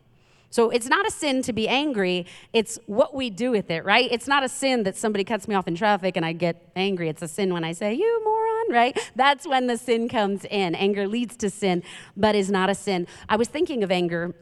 So 0.51 0.71
it's 0.71 0.89
not 0.89 1.07
a 1.07 1.11
sin 1.13 1.43
to 1.43 1.53
be 1.53 1.69
angry, 1.69 2.27
it's 2.53 2.79
what 2.87 3.15
we 3.15 3.31
do 3.31 3.53
with 3.53 3.71
it, 3.71 3.85
right? 3.85 4.09
It's 4.11 4.27
not 4.27 4.43
a 4.43 4.49
sin 4.49 4.83
that 4.83 4.97
somebody 4.97 5.23
cuts 5.23 5.47
me 5.47 5.55
off 5.55 5.69
in 5.69 5.77
traffic 5.77 6.17
and 6.17 6.27
I 6.27 6.33
get 6.33 6.73
angry. 6.75 7.09
It's 7.09 7.23
a 7.23 7.29
sin 7.29 7.55
when 7.55 7.63
I 7.63 7.71
say, 7.71 7.95
You 7.95 8.21
moron, 8.25 8.50
right? 8.71 8.99
That's 9.17 9.47
when 9.47 9.67
the 9.67 9.77
sin 9.77 10.09
comes 10.09 10.45
in. 10.45 10.75
Anger 10.75 11.07
leads 11.07 11.37
to 11.39 11.51
sin, 11.51 11.83
but 12.17 12.35
is 12.35 12.51
not 12.51 12.71
a 12.71 12.75
sin. 12.75 13.07
I 13.29 13.37
was 13.37 13.49
thinking 13.49 13.83
of 13.83 13.91
anger 13.91 14.35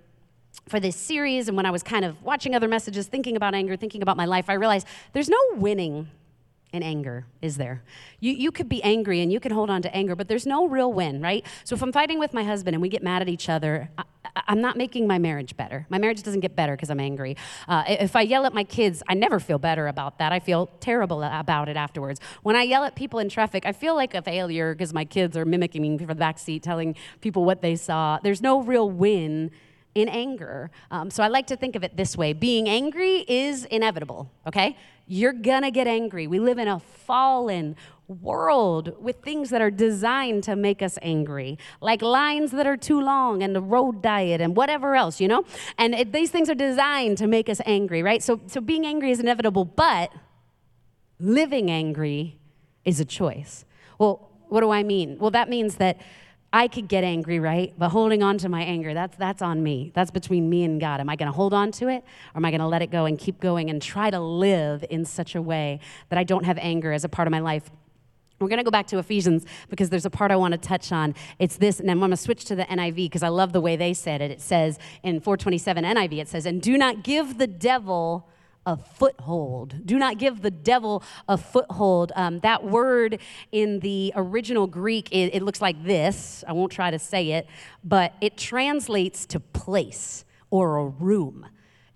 for 0.68 0.80
this 0.80 0.96
series, 0.96 1.48
and 1.48 1.56
when 1.56 1.66
I 1.66 1.70
was 1.70 1.82
kind 1.82 2.04
of 2.04 2.22
watching 2.22 2.54
other 2.54 2.68
messages, 2.68 3.06
thinking 3.06 3.36
about 3.36 3.54
anger, 3.54 3.76
thinking 3.76 4.02
about 4.02 4.16
my 4.16 4.26
life, 4.26 4.50
I 4.50 4.54
realized 4.54 4.86
there's 5.12 5.28
no 5.28 5.38
winning 5.54 6.08
in 6.72 6.82
anger, 6.82 7.24
is 7.40 7.56
there? 7.56 7.82
You, 8.20 8.32
you 8.32 8.52
could 8.52 8.68
be 8.68 8.82
angry 8.82 9.20
and 9.20 9.32
you 9.32 9.40
can 9.40 9.52
hold 9.52 9.70
on 9.70 9.80
to 9.82 9.94
anger, 9.96 10.14
but 10.14 10.28
there's 10.28 10.46
no 10.46 10.68
real 10.68 10.92
win, 10.92 11.22
right? 11.22 11.44
So 11.64 11.74
if 11.74 11.82
I'm 11.82 11.92
fighting 11.92 12.18
with 12.18 12.34
my 12.34 12.44
husband 12.44 12.74
and 12.74 12.82
we 12.82 12.88
get 12.88 13.02
mad 13.02 13.22
at 13.22 13.28
each 13.28 13.48
other, 13.48 13.90
I, 13.96 14.04
I'm 14.46 14.60
not 14.60 14.76
making 14.76 15.06
my 15.06 15.18
marriage 15.18 15.56
better. 15.56 15.86
My 15.88 15.98
marriage 15.98 16.22
doesn't 16.22 16.40
get 16.40 16.54
better 16.54 16.76
because 16.76 16.90
I'm 16.90 17.00
angry. 17.00 17.36
Uh, 17.66 17.84
if 17.88 18.14
I 18.14 18.20
yell 18.22 18.44
at 18.44 18.52
my 18.52 18.64
kids, 18.64 19.02
I 19.08 19.14
never 19.14 19.40
feel 19.40 19.58
better 19.58 19.88
about 19.88 20.18
that. 20.18 20.32
I 20.32 20.40
feel 20.40 20.66
terrible 20.80 21.22
about 21.22 21.68
it 21.68 21.76
afterwards. 21.76 22.20
When 22.42 22.54
I 22.54 22.62
yell 22.62 22.84
at 22.84 22.94
people 22.94 23.18
in 23.18 23.28
traffic, 23.30 23.64
I 23.64 23.72
feel 23.72 23.94
like 23.94 24.14
a 24.14 24.20
failure 24.20 24.74
because 24.74 24.92
my 24.92 25.04
kids 25.04 25.36
are 25.36 25.46
mimicking 25.46 25.80
me 25.80 25.96
from 25.96 26.06
the 26.08 26.14
back 26.14 26.38
seat, 26.38 26.62
telling 26.62 26.96
people 27.20 27.44
what 27.44 27.62
they 27.62 27.76
saw. 27.76 28.18
There's 28.22 28.42
no 28.42 28.62
real 28.62 28.90
win 28.90 29.50
in 29.98 30.08
anger. 30.08 30.70
Um, 30.90 31.10
so 31.10 31.22
I 31.22 31.28
like 31.28 31.46
to 31.48 31.56
think 31.56 31.76
of 31.76 31.84
it 31.84 31.96
this 31.96 32.16
way 32.16 32.32
being 32.32 32.68
angry 32.68 33.24
is 33.28 33.64
inevitable, 33.66 34.30
okay? 34.46 34.76
You're 35.06 35.32
gonna 35.32 35.70
get 35.70 35.86
angry. 35.86 36.26
We 36.26 36.38
live 36.38 36.58
in 36.58 36.68
a 36.68 36.78
fallen, 36.78 37.76
world 38.08 38.94
with 39.00 39.16
things 39.22 39.50
that 39.50 39.60
are 39.60 39.70
designed 39.70 40.42
to 40.42 40.56
make 40.56 40.82
us 40.82 40.98
angry, 41.02 41.58
like 41.80 42.00
lines 42.00 42.50
that 42.52 42.66
are 42.66 42.76
too 42.76 43.00
long 43.00 43.42
and 43.42 43.54
the 43.54 43.60
road 43.60 44.02
diet 44.02 44.40
and 44.40 44.56
whatever 44.56 44.96
else, 44.96 45.20
you 45.20 45.28
know? 45.28 45.44
And 45.76 45.94
it, 45.94 46.12
these 46.12 46.30
things 46.30 46.48
are 46.48 46.54
designed 46.54 47.18
to 47.18 47.26
make 47.26 47.48
us 47.48 47.60
angry, 47.66 48.02
right? 48.02 48.22
So, 48.22 48.40
so 48.46 48.60
being 48.60 48.86
angry 48.86 49.10
is 49.10 49.20
inevitable, 49.20 49.66
but 49.66 50.10
living 51.20 51.70
angry 51.70 52.38
is 52.84 52.98
a 52.98 53.04
choice. 53.04 53.64
Well, 53.98 54.30
what 54.48 54.62
do 54.62 54.70
I 54.70 54.82
mean? 54.82 55.18
Well, 55.18 55.30
that 55.32 55.50
means 55.50 55.76
that 55.76 56.00
I 56.52 56.66
could 56.66 56.88
get 56.88 57.04
angry, 57.04 57.40
right? 57.40 57.74
But 57.76 57.90
holding 57.90 58.22
on 58.22 58.38
to 58.38 58.48
my 58.48 58.62
anger, 58.62 58.94
that's, 58.94 59.16
that's 59.16 59.42
on 59.42 59.62
me. 59.62 59.92
That's 59.94 60.10
between 60.10 60.48
me 60.48 60.64
and 60.64 60.80
God. 60.80 61.00
Am 61.00 61.08
I 61.08 61.16
going 61.16 61.30
to 61.30 61.36
hold 61.36 61.52
on 61.52 61.72
to 61.72 61.88
it 61.88 62.02
or 62.34 62.38
am 62.38 62.44
I 62.44 62.50
going 62.50 62.60
to 62.60 62.66
let 62.66 62.80
it 62.80 62.90
go 62.90 63.04
and 63.04 63.18
keep 63.18 63.38
going 63.38 63.68
and 63.68 63.82
try 63.82 64.08
to 64.10 64.18
live 64.18 64.82
in 64.88 65.04
such 65.04 65.34
a 65.34 65.42
way 65.42 65.80
that 66.08 66.18
I 66.18 66.24
don't 66.24 66.44
have 66.44 66.56
anger 66.58 66.92
as 66.92 67.04
a 67.04 67.08
part 67.08 67.28
of 67.28 67.32
my 67.32 67.40
life? 67.40 67.70
We're 68.40 68.48
going 68.48 68.58
to 68.58 68.64
go 68.64 68.70
back 68.70 68.86
to 68.88 68.98
Ephesians 68.98 69.44
because 69.68 69.90
there's 69.90 70.06
a 70.06 70.10
part 70.10 70.30
I 70.30 70.36
want 70.36 70.52
to 70.52 70.58
touch 70.58 70.92
on. 70.92 71.14
It's 71.38 71.56
this, 71.56 71.80
and 71.80 71.90
I'm 71.90 71.98
going 71.98 72.12
to 72.12 72.16
switch 72.16 72.44
to 72.46 72.54
the 72.54 72.64
NIV 72.64 72.94
because 72.94 73.22
I 73.22 73.28
love 73.28 73.52
the 73.52 73.60
way 73.60 73.76
they 73.76 73.92
said 73.92 74.22
it. 74.22 74.30
It 74.30 74.40
says 74.40 74.78
in 75.02 75.20
427 75.20 75.84
NIV, 75.84 76.18
it 76.20 76.28
says, 76.28 76.46
And 76.46 76.62
do 76.62 76.78
not 76.78 77.02
give 77.02 77.38
the 77.38 77.48
devil 77.48 78.28
a 78.68 78.76
foothold. 78.76 79.86
Do 79.86 79.98
not 79.98 80.18
give 80.18 80.42
the 80.42 80.50
devil 80.50 81.02
a 81.26 81.38
foothold. 81.38 82.12
Um, 82.14 82.40
that 82.40 82.64
word 82.64 83.18
in 83.50 83.80
the 83.80 84.12
original 84.14 84.66
Greek, 84.66 85.08
it, 85.10 85.34
it 85.34 85.42
looks 85.42 85.62
like 85.62 85.82
this. 85.82 86.44
I 86.46 86.52
won't 86.52 86.70
try 86.70 86.90
to 86.90 86.98
say 86.98 87.30
it, 87.30 87.46
but 87.82 88.12
it 88.20 88.36
translates 88.36 89.24
to 89.26 89.40
place 89.40 90.26
or 90.50 90.76
a 90.76 90.84
room. 90.84 91.46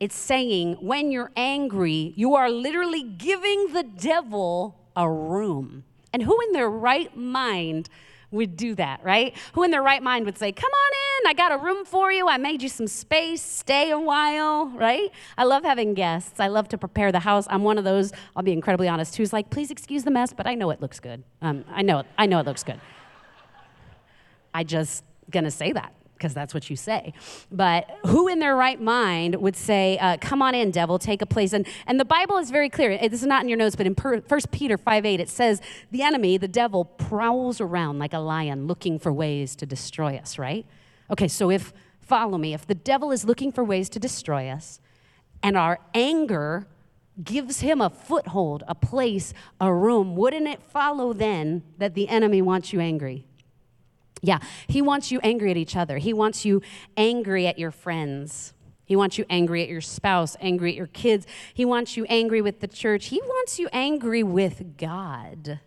It's 0.01 0.17
saying 0.17 0.79
when 0.81 1.13
you're 1.13 1.31
angry, 1.37 2.15
you 2.17 2.35
are 2.37 2.51
literally 2.51 3.03
giving 3.03 3.75
the 3.75 3.83
devil 3.83 4.81
a 4.97 5.09
room. 5.11 5.85
And 6.11 6.23
who 6.23 6.39
in 6.47 6.53
their 6.53 6.71
right 6.71 7.15
mind 7.15 7.91
would 8.33 8.57
do 8.57 8.75
that, 8.75 9.05
right? 9.05 9.37
Who 9.53 9.63
in 9.63 9.71
their 9.71 9.83
right 9.83 10.03
mind 10.03 10.25
would 10.25 10.39
say, 10.39 10.51
Come 10.51 10.71
on 10.71 10.93
in, 10.93 11.31
I 11.31 11.35
got 11.35 11.53
a 11.53 11.63
room 11.63 11.85
for 11.85 12.11
you, 12.11 12.29
I 12.29 12.39
made 12.39 12.63
you 12.63 12.69
some 12.69 12.89
space, 12.89 13.43
stay 13.43 13.91
a 13.91 13.99
while, 13.99 14.67
right? 14.71 15.11
I 15.39 15.45
love 15.45 15.63
having 15.63 15.95
guests. 15.95 16.41
I 16.41 16.49
love 16.49 16.69
to 16.69 16.79
prepare 16.79 17.13
the 17.13 17.21
house. 17.21 17.47
I'm 17.49 17.63
one 17.63 17.79
of 17.79 17.85
those, 17.85 18.13
I'll 18.35 18.43
be 18.43 18.53
incredibly 18.53 18.89
honest, 18.89 19.17
who's 19.17 19.33
like, 19.33 19.51
Please 19.51 19.71
excuse 19.71 20.03
the 20.05 20.11
mess, 20.11 20.33
but 20.33 20.47
I 20.47 20.55
know 20.55 20.71
it 20.71 20.81
looks 20.81 20.99
good. 20.99 21.23
Um, 21.41 21.65
I 21.71 21.83
know 21.83 22.01
it, 22.01 22.07
I 22.19 22.27
know 22.27 22.41
it 22.41 22.47
looks 22.47 22.65
good. 22.65 22.81
I 24.55 24.65
just 24.65 25.05
gonna 25.31 25.51
say 25.51 25.73
that 25.73 25.95
because 26.23 26.35
that's 26.35 26.55
what 26.55 26.71
you 26.71 26.77
say. 26.77 27.13
But 27.51 27.99
who 28.07 28.29
in 28.29 28.39
their 28.39 28.55
right 28.55 28.81
mind 28.81 29.35
would 29.35 29.57
say, 29.57 29.99
uh, 29.99 30.19
Come 30.21 30.41
on 30.41 30.55
in, 30.55 30.71
devil, 30.71 30.97
take 30.97 31.21
a 31.21 31.27
place? 31.27 31.53
And, 31.53 31.67
and 31.89 31.99
the 31.99 32.05
Bible 32.05 32.39
is 32.39 32.49
very 32.53 32.69
clear. 32.69 32.97
This 32.97 33.23
is 33.23 33.27
not 33.27 33.43
in 33.43 33.49
your 33.49 33.59
notes, 33.59 33.75
but 33.75 33.89
in 33.89 33.95
1 33.95 34.23
Peter 34.53 34.79
5 34.79 35.05
8, 35.05 35.19
it 35.19 35.29
says, 35.29 35.61
The 35.91 36.03
enemy, 36.03 36.39
the 36.39 36.47
devil, 36.47 36.85
prowls 36.85 37.61
around 37.61 37.99
like 37.99 38.13
a 38.13 38.21
lion 38.21 38.69
looking 38.69 39.01
for 39.01 39.13
ways 39.13 39.57
to 39.57 39.67
destroy 39.67 40.17
us, 40.17 40.39
right? 40.39 40.65
Okay, 41.11 41.27
so 41.27 41.51
if, 41.51 41.73
follow 42.01 42.39
me, 42.39 42.55
if 42.55 42.69
the 42.69 42.77
devil 42.77 43.11
is 43.11 43.25
looking 43.25 43.51
for 43.51 43.65
ways 43.65 43.89
to 43.89 43.99
destroy 43.99 44.49
us, 44.49 44.79
and 45.43 45.57
our 45.57 45.81
anger 45.93 46.69
gives 47.25 47.61
him 47.61 47.81
a 47.81 47.91
foothold, 47.91 48.63
a 48.69 48.77
place, 48.77 49.35
a 49.61 49.75
room, 49.75 50.15
wouldn't 50.15 50.47
it 50.47 50.63
follow 50.63 51.13
then 51.13 51.65
that 51.79 51.95
the 51.95 52.09
enemy 52.09 52.41
wants 52.41 52.73
you 52.73 52.79
angry? 52.79 53.27
Yeah, 54.23 54.39
he 54.69 54.81
wants 54.81 55.11
you 55.11 55.19
angry 55.23 55.51
at 55.51 55.57
each 55.57 55.77
other. 55.77 55.99
He 55.99 56.13
wants 56.13 56.45
you 56.45 56.63
angry 56.97 57.47
at 57.49 57.59
your 57.59 57.73
friends. 57.73 58.55
He 58.85 58.95
wants 58.95 59.19
you 59.19 59.25
angry 59.29 59.63
at 59.63 59.69
your 59.69 59.81
spouse, 59.81 60.37
angry 60.41 60.71
at 60.71 60.77
your 60.77 60.87
kids. 60.87 61.27
He 61.53 61.65
wants 61.65 61.97
you 61.97 62.05
angry 62.09 62.41
with 62.41 62.61
the 62.61 62.69
church. 62.69 63.07
He 63.07 63.21
wants 63.21 63.59
you 63.59 63.69
angry 63.73 64.23
with 64.23 64.77
God. 64.77 65.61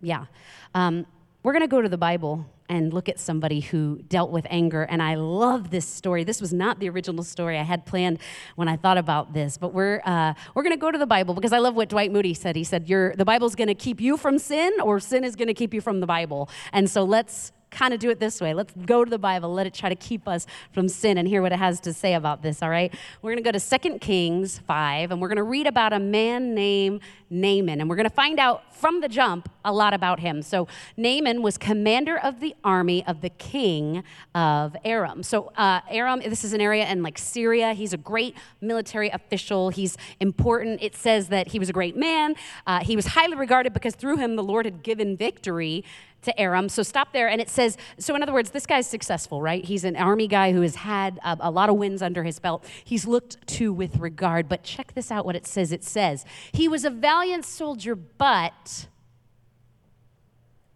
Yeah. 0.00 0.26
Um, 0.74 1.06
we're 1.42 1.52
going 1.52 1.62
to 1.62 1.68
go 1.68 1.82
to 1.82 1.88
the 1.88 1.98
Bible 1.98 2.46
and 2.68 2.92
look 2.92 3.08
at 3.08 3.18
somebody 3.18 3.60
who 3.60 4.00
dealt 4.08 4.30
with 4.30 4.46
anger. 4.50 4.82
And 4.82 5.02
I 5.02 5.14
love 5.14 5.70
this 5.70 5.86
story. 5.86 6.24
This 6.24 6.40
was 6.40 6.52
not 6.52 6.80
the 6.80 6.88
original 6.88 7.22
story 7.24 7.58
I 7.58 7.62
had 7.62 7.86
planned 7.86 8.18
when 8.56 8.68
I 8.68 8.76
thought 8.76 8.98
about 8.98 9.32
this, 9.32 9.56
but 9.56 9.72
we're, 9.72 10.00
uh, 10.04 10.34
we're 10.54 10.62
going 10.62 10.74
to 10.74 10.80
go 10.80 10.90
to 10.90 10.98
the 10.98 11.06
Bible 11.06 11.34
because 11.34 11.52
I 11.52 11.58
love 11.58 11.76
what 11.76 11.88
Dwight 11.88 12.10
Moody 12.10 12.34
said. 12.34 12.56
He 12.56 12.64
said, 12.64 12.86
the 12.86 13.24
Bible's 13.24 13.54
going 13.54 13.68
to 13.68 13.74
keep 13.74 14.00
you 14.00 14.16
from 14.16 14.38
sin, 14.38 14.72
or 14.82 14.98
sin 14.98 15.24
is 15.24 15.36
going 15.36 15.48
to 15.48 15.54
keep 15.54 15.72
you 15.72 15.80
from 15.80 16.00
the 16.00 16.06
Bible. 16.06 16.48
And 16.72 16.90
so 16.90 17.04
let's 17.04 17.52
kind 17.76 17.92
of 17.92 18.00
do 18.00 18.08
it 18.08 18.18
this 18.18 18.40
way. 18.40 18.54
Let's 18.54 18.72
go 18.86 19.04
to 19.04 19.10
the 19.10 19.18
Bible, 19.18 19.52
let 19.52 19.66
it 19.66 19.74
try 19.74 19.90
to 19.90 19.94
keep 19.94 20.26
us 20.26 20.46
from 20.72 20.88
sin 20.88 21.18
and 21.18 21.28
hear 21.28 21.42
what 21.42 21.52
it 21.52 21.58
has 21.58 21.78
to 21.80 21.92
say 21.92 22.14
about 22.14 22.42
this, 22.42 22.62
all 22.62 22.70
right? 22.70 22.92
We're 23.20 23.32
going 23.32 23.44
to 23.44 23.52
go 23.52 23.56
to 23.56 23.78
2 23.78 23.98
Kings 23.98 24.58
5, 24.60 25.10
and 25.10 25.20
we're 25.20 25.28
going 25.28 25.36
to 25.36 25.42
read 25.42 25.66
about 25.66 25.92
a 25.92 25.98
man 25.98 26.54
named 26.54 27.02
Naaman, 27.28 27.80
and 27.80 27.90
we're 27.90 27.96
going 27.96 28.08
to 28.08 28.14
find 28.14 28.38
out 28.38 28.74
from 28.74 29.00
the 29.00 29.08
jump 29.08 29.50
a 29.64 29.72
lot 29.72 29.92
about 29.92 30.20
him. 30.20 30.42
So, 30.42 30.68
Naaman 30.96 31.42
was 31.42 31.58
commander 31.58 32.16
of 32.16 32.40
the 32.40 32.54
army 32.62 33.04
of 33.06 33.20
the 33.20 33.30
king 33.30 34.04
of 34.34 34.76
Aram. 34.84 35.22
So, 35.22 35.52
uh, 35.56 35.80
Aram, 35.90 36.20
this 36.20 36.44
is 36.44 36.52
an 36.52 36.60
area 36.60 36.86
in 36.88 37.02
like 37.02 37.18
Syria. 37.18 37.72
He's 37.72 37.92
a 37.92 37.96
great 37.96 38.36
military 38.60 39.08
official. 39.10 39.70
He's 39.70 39.96
important. 40.20 40.82
It 40.82 40.94
says 40.94 41.28
that 41.28 41.48
he 41.48 41.58
was 41.58 41.68
a 41.68 41.72
great 41.72 41.96
man. 41.96 42.36
Uh, 42.66 42.80
he 42.80 42.94
was 42.96 43.06
highly 43.06 43.34
regarded 43.34 43.72
because 43.72 43.94
through 43.94 44.16
him 44.16 44.36
the 44.36 44.44
Lord 44.44 44.64
had 44.64 44.82
given 44.82 45.16
victory 45.16 45.84
to 46.26 46.38
Aram. 46.38 46.68
So 46.68 46.82
stop 46.82 47.12
there. 47.12 47.28
And 47.28 47.40
it 47.40 47.48
says, 47.48 47.76
so 47.98 48.14
in 48.14 48.22
other 48.22 48.32
words, 48.32 48.50
this 48.50 48.66
guy's 48.66 48.86
successful, 48.86 49.40
right? 49.40 49.64
He's 49.64 49.84
an 49.84 49.96
army 49.96 50.28
guy 50.28 50.52
who 50.52 50.60
has 50.60 50.76
had 50.76 51.18
a, 51.24 51.36
a, 51.40 51.50
lot 51.50 51.70
of 51.70 51.76
wins 51.76 52.02
under 52.02 52.22
his 52.22 52.38
belt. 52.38 52.64
He's 52.84 53.06
looked 53.06 53.46
to 53.48 53.72
with 53.72 53.96
regard. 53.96 54.48
But 54.48 54.62
check 54.62 54.92
this 54.94 55.10
out 55.10 55.24
what 55.24 55.34
it 55.34 55.46
says. 55.46 55.72
It 55.72 55.82
says, 55.82 56.24
he 56.52 56.68
was 56.68 56.84
a 56.84 56.90
valiant 56.90 57.44
soldier, 57.44 57.94
but 57.94 58.86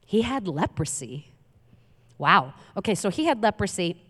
he 0.07 0.23
had 0.23 0.49
leprosy. 0.49 1.33
Wow. 2.19 2.55
Okay, 2.77 2.95
so 2.95 3.11
he 3.11 3.27
had 3.27 3.43
leprosy. 3.43 4.03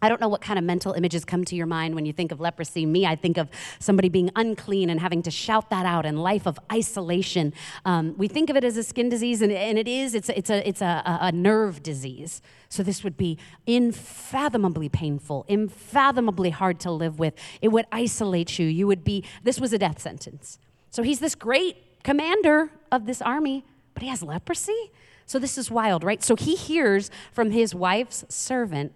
I 0.00 0.08
don't 0.08 0.20
know 0.20 0.28
what 0.28 0.40
kind 0.40 0.58
of 0.58 0.64
mental 0.64 0.92
images 0.92 1.24
come 1.24 1.44
to 1.46 1.56
your 1.56 1.66
mind 1.66 1.94
when 1.94 2.06
you 2.06 2.12
think 2.12 2.30
of 2.30 2.40
leprosy. 2.40 2.86
Me, 2.86 3.04
I 3.04 3.16
think 3.16 3.36
of 3.36 3.48
somebody 3.80 4.08
being 4.08 4.30
unclean 4.36 4.90
and 4.90 5.00
having 5.00 5.22
to 5.22 5.30
shout 5.30 5.70
that 5.70 5.86
out 5.86 6.06
and 6.06 6.22
life 6.22 6.46
of 6.46 6.58
isolation. 6.72 7.52
Um, 7.84 8.14
we 8.16 8.28
think 8.28 8.48
of 8.48 8.56
it 8.56 8.62
as 8.62 8.76
a 8.76 8.84
skin 8.84 9.08
disease, 9.08 9.42
and, 9.42 9.50
and 9.50 9.76
it 9.76 9.88
is. 9.88 10.14
It's, 10.14 10.28
it's, 10.28 10.50
a, 10.50 10.66
it's 10.68 10.80
a, 10.80 11.02
a 11.04 11.32
nerve 11.32 11.82
disease. 11.82 12.42
So 12.68 12.82
this 12.84 13.02
would 13.02 13.16
be 13.16 13.38
unfathomably 13.66 14.88
painful, 14.88 15.44
unfathomably 15.48 16.50
hard 16.50 16.78
to 16.80 16.92
live 16.92 17.18
with. 17.18 17.34
It 17.60 17.68
would 17.68 17.86
isolate 17.90 18.58
you. 18.58 18.66
You 18.66 18.86
would 18.86 19.02
be, 19.02 19.24
this 19.42 19.58
was 19.58 19.72
a 19.72 19.78
death 19.78 20.00
sentence. 20.00 20.60
So 20.90 21.02
he's 21.02 21.18
this 21.18 21.34
great 21.34 22.02
commander 22.04 22.70
of 22.92 23.06
this 23.06 23.20
army, 23.20 23.64
but 23.94 24.02
he 24.02 24.08
has 24.08 24.22
leprosy? 24.22 24.92
So 25.26 25.38
this 25.38 25.58
is 25.58 25.70
wild, 25.70 26.04
right? 26.04 26.22
So 26.22 26.36
he 26.36 26.54
hears 26.54 27.10
from 27.32 27.50
his 27.50 27.74
wife's 27.74 28.24
servant 28.28 28.92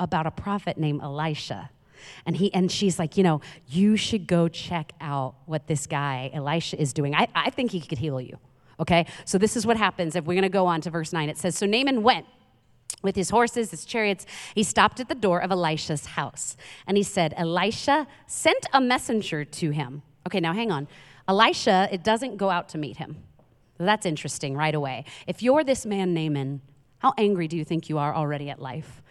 about 0.00 0.26
a 0.26 0.30
prophet 0.30 0.78
named 0.78 1.02
Elisha. 1.02 1.70
And 2.26 2.36
he 2.36 2.52
and 2.52 2.70
she's 2.70 2.98
like, 2.98 3.16
you 3.16 3.22
know, 3.22 3.40
you 3.66 3.96
should 3.96 4.26
go 4.26 4.48
check 4.48 4.92
out 5.00 5.34
what 5.46 5.66
this 5.66 5.86
guy, 5.86 6.30
Elisha, 6.34 6.80
is 6.80 6.92
doing. 6.92 7.14
I, 7.14 7.28
I 7.34 7.50
think 7.50 7.70
he 7.70 7.80
could 7.80 7.98
heal 7.98 8.20
you. 8.20 8.38
Okay? 8.80 9.06
So 9.24 9.38
this 9.38 9.56
is 9.56 9.66
what 9.66 9.76
happens 9.76 10.16
if 10.16 10.24
we're 10.24 10.34
gonna 10.34 10.48
go 10.48 10.66
on 10.66 10.80
to 10.82 10.90
verse 10.90 11.12
9. 11.12 11.28
It 11.28 11.38
says, 11.38 11.56
So 11.56 11.66
Naaman 11.66 12.02
went 12.02 12.26
with 13.02 13.16
his 13.16 13.30
horses, 13.30 13.70
his 13.70 13.84
chariots. 13.84 14.26
He 14.54 14.62
stopped 14.62 15.00
at 15.00 15.08
the 15.08 15.14
door 15.14 15.40
of 15.40 15.50
Elisha's 15.50 16.06
house. 16.06 16.56
And 16.86 16.96
he 16.96 17.02
said, 17.02 17.34
Elisha 17.36 18.06
sent 18.26 18.66
a 18.72 18.80
messenger 18.80 19.44
to 19.44 19.70
him. 19.70 20.02
Okay, 20.26 20.40
now 20.40 20.52
hang 20.52 20.70
on. 20.72 20.88
Elisha, 21.28 21.88
it 21.92 22.02
doesn't 22.02 22.36
go 22.36 22.50
out 22.50 22.68
to 22.70 22.78
meet 22.78 22.96
him. 22.96 23.16
That's 23.78 24.06
interesting 24.06 24.56
right 24.56 24.74
away. 24.74 25.04
If 25.26 25.42
you're 25.42 25.64
this 25.64 25.84
man, 25.84 26.14
Naaman, 26.14 26.60
how 26.98 27.12
angry 27.18 27.48
do 27.48 27.56
you 27.56 27.64
think 27.64 27.88
you 27.88 27.98
are 27.98 28.14
already 28.14 28.48
at 28.50 28.60
life? 28.60 29.02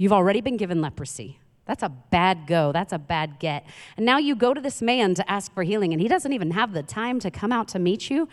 You've 0.00 0.14
already 0.14 0.40
been 0.40 0.56
given 0.56 0.80
leprosy. 0.80 1.38
That's 1.66 1.82
a 1.82 1.90
bad 1.90 2.46
go. 2.46 2.72
That's 2.72 2.94
a 2.94 2.98
bad 2.98 3.38
get. 3.38 3.66
And 3.98 4.06
now 4.06 4.16
you 4.16 4.34
go 4.34 4.54
to 4.54 4.60
this 4.62 4.80
man 4.80 5.12
to 5.16 5.30
ask 5.30 5.52
for 5.52 5.62
healing, 5.62 5.92
and 5.92 6.00
he 6.00 6.08
doesn't 6.08 6.32
even 6.32 6.52
have 6.52 6.72
the 6.72 6.82
time 6.82 7.20
to 7.20 7.30
come 7.30 7.52
out 7.52 7.68
to 7.68 7.78
meet 7.78 8.08
you. 8.08 8.26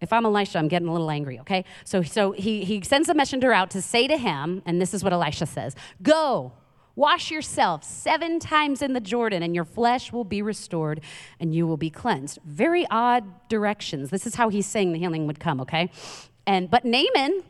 If 0.00 0.12
I'm 0.12 0.26
Elisha, 0.26 0.58
I'm 0.58 0.66
getting 0.66 0.88
a 0.88 0.92
little 0.92 1.08
angry, 1.08 1.38
okay? 1.38 1.64
So, 1.84 2.02
so 2.02 2.32
he, 2.32 2.64
he 2.64 2.82
sends 2.82 3.08
a 3.08 3.14
messenger 3.14 3.52
out 3.52 3.70
to 3.70 3.82
say 3.82 4.08
to 4.08 4.16
him, 4.16 4.62
and 4.66 4.82
this 4.82 4.92
is 4.92 5.04
what 5.04 5.12
Elisha 5.12 5.46
says 5.46 5.76
Go, 6.02 6.52
wash 6.96 7.30
yourself 7.30 7.84
seven 7.84 8.40
times 8.40 8.82
in 8.82 8.92
the 8.92 9.00
Jordan, 9.00 9.44
and 9.44 9.54
your 9.54 9.64
flesh 9.64 10.12
will 10.12 10.24
be 10.24 10.42
restored, 10.42 11.02
and 11.38 11.54
you 11.54 11.68
will 11.68 11.76
be 11.76 11.88
cleansed. 11.88 12.40
Very 12.44 12.84
odd 12.90 13.48
directions. 13.48 14.10
This 14.10 14.26
is 14.26 14.34
how 14.34 14.48
he's 14.48 14.66
saying 14.66 14.92
the 14.92 14.98
healing 14.98 15.28
would 15.28 15.38
come, 15.38 15.60
okay? 15.60 15.88
And 16.48 16.68
but 16.68 16.84
Naaman 16.84 17.44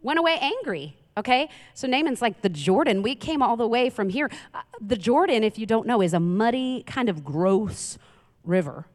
went 0.00 0.18
away 0.18 0.38
angry 0.40 0.96
Okay? 1.16 1.48
So 1.74 1.86
Naaman's 1.86 2.20
like, 2.20 2.42
the 2.42 2.48
Jordan, 2.48 3.02
we 3.02 3.14
came 3.14 3.42
all 3.42 3.56
the 3.56 3.66
way 3.66 3.88
from 3.90 4.10
here. 4.10 4.30
Uh, 4.54 4.60
the 4.80 4.96
Jordan, 4.96 5.42
if 5.42 5.58
you 5.58 5.66
don't 5.66 5.86
know, 5.86 6.02
is 6.02 6.12
a 6.12 6.20
muddy, 6.20 6.82
kind 6.86 7.08
of 7.08 7.24
gross 7.24 7.98
river. 8.44 8.86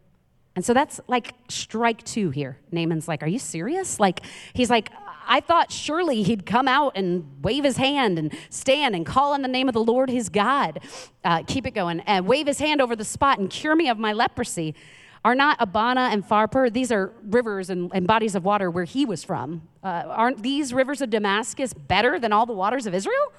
And 0.55 0.65
so 0.65 0.73
that's 0.73 0.99
like 1.07 1.33
strike 1.49 2.03
two 2.03 2.29
here. 2.29 2.57
Naaman's 2.71 3.07
like, 3.07 3.23
Are 3.23 3.27
you 3.27 3.39
serious? 3.39 3.99
Like, 3.99 4.21
he's 4.53 4.69
like, 4.69 4.91
I 5.27 5.39
thought 5.39 5.71
surely 5.71 6.23
he'd 6.23 6.45
come 6.45 6.67
out 6.67 6.93
and 6.95 7.25
wave 7.41 7.63
his 7.63 7.77
hand 7.77 8.19
and 8.19 8.33
stand 8.49 8.95
and 8.95 9.05
call 9.05 9.33
on 9.33 9.41
the 9.43 9.47
name 9.47 9.69
of 9.69 9.73
the 9.73 9.83
Lord 9.83 10.09
his 10.09 10.29
God. 10.29 10.79
Uh, 11.23 11.43
keep 11.43 11.65
it 11.65 11.71
going. 11.71 12.01
And 12.01 12.27
wave 12.27 12.47
his 12.47 12.59
hand 12.59 12.81
over 12.81 12.95
the 12.95 13.05
spot 13.05 13.39
and 13.39 13.49
cure 13.49 13.75
me 13.75 13.87
of 13.87 13.97
my 13.97 14.13
leprosy. 14.13 14.75
Are 15.23 15.35
not 15.35 15.57
Abana 15.59 16.09
and 16.11 16.27
Pharpar, 16.27 16.73
these 16.73 16.91
are 16.91 17.13
rivers 17.23 17.69
and, 17.69 17.91
and 17.93 18.07
bodies 18.07 18.33
of 18.33 18.43
water 18.43 18.71
where 18.71 18.85
he 18.85 19.05
was 19.05 19.23
from. 19.23 19.67
Uh, 19.83 20.03
aren't 20.07 20.41
these 20.41 20.73
rivers 20.73 21.01
of 21.01 21.11
Damascus 21.11 21.73
better 21.73 22.17
than 22.17 22.33
all 22.33 22.47
the 22.47 22.53
waters 22.53 22.87
of 22.87 22.95
Israel? 22.95 23.31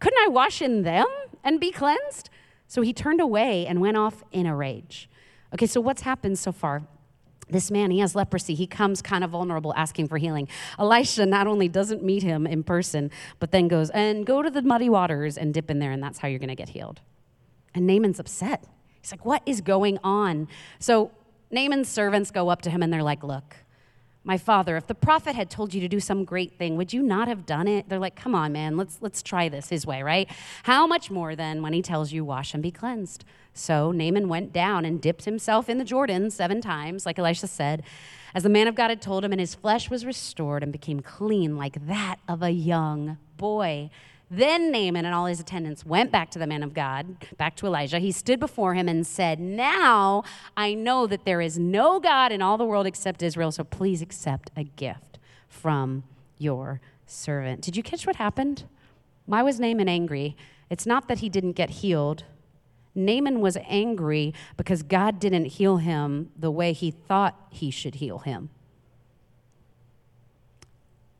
Couldn't 0.00 0.18
I 0.18 0.28
wash 0.28 0.60
in 0.60 0.82
them 0.82 1.06
and 1.44 1.60
be 1.60 1.70
cleansed? 1.70 2.30
So 2.66 2.82
he 2.82 2.92
turned 2.92 3.20
away 3.20 3.66
and 3.66 3.80
went 3.80 3.96
off 3.96 4.24
in 4.32 4.46
a 4.46 4.54
rage. 4.54 5.08
Okay, 5.54 5.66
so 5.66 5.80
what's 5.80 6.02
happened 6.02 6.38
so 6.38 6.50
far? 6.50 6.82
This 7.48 7.70
man, 7.70 7.90
he 7.90 8.00
has 8.00 8.14
leprosy. 8.14 8.54
He 8.54 8.66
comes 8.66 9.00
kind 9.00 9.24
of 9.24 9.30
vulnerable, 9.30 9.72
asking 9.74 10.08
for 10.08 10.18
healing. 10.18 10.48
Elisha 10.78 11.24
not 11.24 11.46
only 11.46 11.68
doesn't 11.68 12.02
meet 12.02 12.22
him 12.22 12.46
in 12.46 12.62
person, 12.62 13.10
but 13.38 13.52
then 13.52 13.68
goes, 13.68 13.90
and 13.90 14.26
go 14.26 14.42
to 14.42 14.50
the 14.50 14.60
muddy 14.60 14.90
waters 14.90 15.38
and 15.38 15.54
dip 15.54 15.70
in 15.70 15.78
there, 15.78 15.92
and 15.92 16.02
that's 16.02 16.18
how 16.18 16.28
you're 16.28 16.40
going 16.40 16.48
to 16.48 16.54
get 16.54 16.70
healed. 16.70 17.00
And 17.74 17.86
Naaman's 17.86 18.20
upset. 18.20 18.64
He's 19.00 19.12
like, 19.12 19.24
what 19.24 19.42
is 19.46 19.62
going 19.62 19.98
on? 20.04 20.48
So 20.78 21.10
Naaman's 21.50 21.88
servants 21.88 22.30
go 22.30 22.48
up 22.48 22.62
to 22.62 22.70
him 22.70 22.82
and 22.82 22.92
they're 22.92 23.02
like, 23.02 23.22
look, 23.22 23.56
my 24.24 24.36
father, 24.36 24.76
if 24.76 24.86
the 24.86 24.94
prophet 24.94 25.34
had 25.34 25.48
told 25.48 25.72
you 25.72 25.80
to 25.80 25.88
do 25.88 26.00
some 26.00 26.24
great 26.24 26.58
thing, 26.58 26.76
would 26.76 26.92
you 26.92 27.02
not 27.02 27.28
have 27.28 27.46
done 27.46 27.66
it? 27.66 27.88
They're 27.88 27.98
like, 27.98 28.14
come 28.14 28.34
on, 28.34 28.52
man, 28.52 28.76
let's, 28.76 28.98
let's 29.00 29.22
try 29.22 29.48
this 29.48 29.70
his 29.70 29.86
way, 29.86 30.02
right? 30.02 30.28
How 30.64 30.86
much 30.86 31.10
more 31.10 31.34
then 31.34 31.62
when 31.62 31.72
he 31.72 31.80
tells 31.80 32.12
you, 32.12 32.24
wash 32.24 32.52
and 32.52 32.62
be 32.62 32.70
cleansed? 32.70 33.24
So 33.54 33.90
Naaman 33.90 34.28
went 34.28 34.52
down 34.52 34.84
and 34.84 35.00
dipped 35.00 35.24
himself 35.24 35.70
in 35.70 35.78
the 35.78 35.84
Jordan 35.84 36.30
seven 36.30 36.60
times, 36.60 37.06
like 37.06 37.18
Elisha 37.18 37.46
said, 37.46 37.82
as 38.34 38.42
the 38.42 38.50
man 38.50 38.68
of 38.68 38.74
God 38.74 38.88
had 38.90 39.00
told 39.00 39.24
him, 39.24 39.32
and 39.32 39.40
his 39.40 39.54
flesh 39.54 39.88
was 39.88 40.04
restored 40.04 40.62
and 40.62 40.72
became 40.72 41.00
clean 41.00 41.56
like 41.56 41.86
that 41.86 42.16
of 42.28 42.42
a 42.42 42.50
young 42.50 43.16
boy. 43.38 43.88
Then 44.30 44.70
Naaman 44.70 45.06
and 45.06 45.14
all 45.14 45.26
his 45.26 45.40
attendants 45.40 45.86
went 45.86 46.12
back 46.12 46.30
to 46.32 46.38
the 46.38 46.46
man 46.46 46.62
of 46.62 46.74
God, 46.74 47.16
back 47.38 47.56
to 47.56 47.66
Elijah. 47.66 47.98
He 47.98 48.12
stood 48.12 48.38
before 48.38 48.74
him 48.74 48.86
and 48.88 49.06
said, 49.06 49.40
Now 49.40 50.22
I 50.56 50.74
know 50.74 51.06
that 51.06 51.24
there 51.24 51.40
is 51.40 51.58
no 51.58 51.98
God 51.98 52.30
in 52.30 52.42
all 52.42 52.58
the 52.58 52.64
world 52.64 52.86
except 52.86 53.22
Israel, 53.22 53.50
so 53.50 53.64
please 53.64 54.02
accept 54.02 54.50
a 54.54 54.64
gift 54.64 55.18
from 55.48 56.04
your 56.36 56.80
servant. 57.06 57.62
Did 57.62 57.76
you 57.76 57.82
catch 57.82 58.06
what 58.06 58.16
happened? 58.16 58.64
Why 59.24 59.42
was 59.42 59.58
Naaman 59.58 59.88
angry? 59.88 60.36
It's 60.68 60.86
not 60.86 61.08
that 61.08 61.20
he 61.20 61.30
didn't 61.30 61.52
get 61.52 61.70
healed. 61.70 62.24
Naaman 62.94 63.40
was 63.40 63.56
angry 63.66 64.34
because 64.56 64.82
God 64.82 65.18
didn't 65.18 65.46
heal 65.46 65.78
him 65.78 66.30
the 66.38 66.50
way 66.50 66.72
he 66.74 66.90
thought 66.90 67.34
he 67.50 67.70
should 67.70 67.96
heal 67.96 68.18
him. 68.18 68.50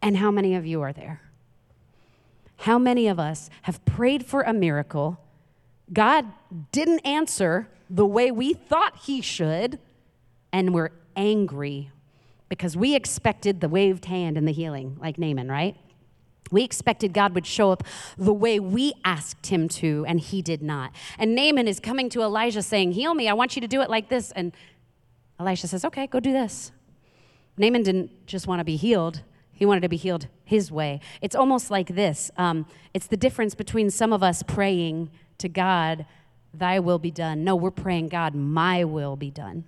And 0.03 0.19
how 0.19 0.31
many 0.31 0.55
of 0.55 0.67
you 0.67 0.83
are 0.83 0.93
there? 0.93 1.23
How 2.59 2.79
many 2.79 3.09
of 3.09 3.19
us 3.19 3.51
have 3.63 3.85
prayed 3.85 4.27
for 4.27 4.43
a 4.43 4.53
miracle? 4.53 5.19
God 5.93 6.27
didn't 6.73 7.01
answer 7.01 7.69
the 7.89 8.07
way 8.07 8.31
we 8.31 8.53
thought 8.53 8.97
He 9.05 9.21
should, 9.21 9.79
and 10.53 10.75
we're 10.75 10.91
angry 11.17 11.91
because 12.49 12.77
we 12.77 12.95
expected 12.95 13.61
the 13.61 13.69
waved 13.69 14.07
hand 14.07 14.37
and 14.37 14.47
the 14.47 14.53
healing, 14.53 14.97
like 15.01 15.19
Naaman, 15.19 15.49
right? 15.49 15.77
We 16.51 16.65
expected 16.65 17.13
God 17.13 17.35
would 17.35 17.47
show 17.47 17.71
up 17.71 17.85
the 18.17 18.33
way 18.33 18.59
we 18.59 18.95
asked 19.05 19.49
him 19.49 19.69
to, 19.69 20.05
and 20.09 20.19
he 20.19 20.41
did 20.41 20.63
not. 20.63 20.93
And 21.19 21.35
Naaman 21.35 21.69
is 21.69 21.79
coming 21.79 22.09
to 22.11 22.23
Elijah 22.23 22.63
saying, 22.63 22.93
Heal 22.93 23.15
me, 23.15 23.29
I 23.29 23.35
want 23.35 23.55
you 23.57 23.61
to 23.61 23.69
do 23.69 23.83
it 23.83 23.91
like 23.91 24.09
this. 24.09 24.33
And 24.33 24.53
Elisha 25.39 25.69
says, 25.69 25.85
Okay, 25.85 26.07
go 26.07 26.21
do 26.21 26.33
this. 26.33 26.73
Naaman 27.59 27.83
didn't 27.83 28.27
just 28.27 28.47
want 28.47 28.61
to 28.61 28.65
be 28.65 28.77
healed, 28.77 29.23
he 29.59 29.67
wanted 29.67 29.81
to 29.81 29.89
be 29.89 29.97
healed 29.97 30.29
his 30.45 30.71
way. 30.71 31.01
It's 31.21 31.35
almost 31.35 31.69
like 31.69 31.97
this 31.97 32.31
um, 32.37 32.65
it's 32.95 33.09
the 33.09 33.17
difference 33.17 33.57
between 33.57 33.91
some 33.91 34.13
of 34.13 34.23
us 34.23 34.45
praying 34.45 35.11
to 35.39 35.49
God, 35.49 36.07
Thy 36.55 36.79
will 36.79 37.01
be 37.01 37.11
done. 37.11 37.43
No, 37.43 37.57
we're 37.57 37.73
praying, 37.73 38.09
God, 38.09 38.37
my 38.37 38.85
will 38.85 39.17
be 39.17 39.33
done. 39.33 39.65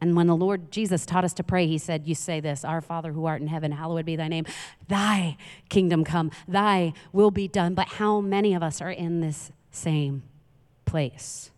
And 0.00 0.16
when 0.16 0.28
the 0.28 0.36
Lord 0.36 0.70
Jesus 0.70 1.04
taught 1.04 1.24
us 1.24 1.34
to 1.34 1.42
pray, 1.42 1.66
he 1.66 1.76
said, 1.76 2.06
You 2.06 2.14
say 2.14 2.40
this, 2.40 2.64
Our 2.64 2.80
Father 2.80 3.12
who 3.12 3.26
art 3.26 3.42
in 3.42 3.48
heaven, 3.48 3.72
hallowed 3.72 4.06
be 4.06 4.16
thy 4.16 4.28
name. 4.28 4.46
Thy 4.88 5.36
kingdom 5.68 6.02
come, 6.02 6.30
thy 6.48 6.94
will 7.12 7.30
be 7.30 7.48
done. 7.48 7.74
But 7.74 7.88
how 7.88 8.22
many 8.22 8.54
of 8.54 8.62
us 8.62 8.80
are 8.80 8.90
in 8.90 9.20
this 9.20 9.52
same 9.70 10.22
place? 10.86 11.50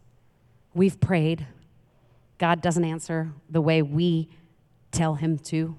We've 0.74 0.98
prayed. 0.98 1.46
God 2.37 2.61
doesn't 2.61 2.85
answer 2.85 3.33
the 3.48 3.61
way 3.61 3.80
we 3.80 4.28
tell 4.90 5.14
him 5.14 5.38
to 5.38 5.76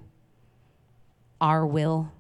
our 1.41 1.65
will. 1.65 2.11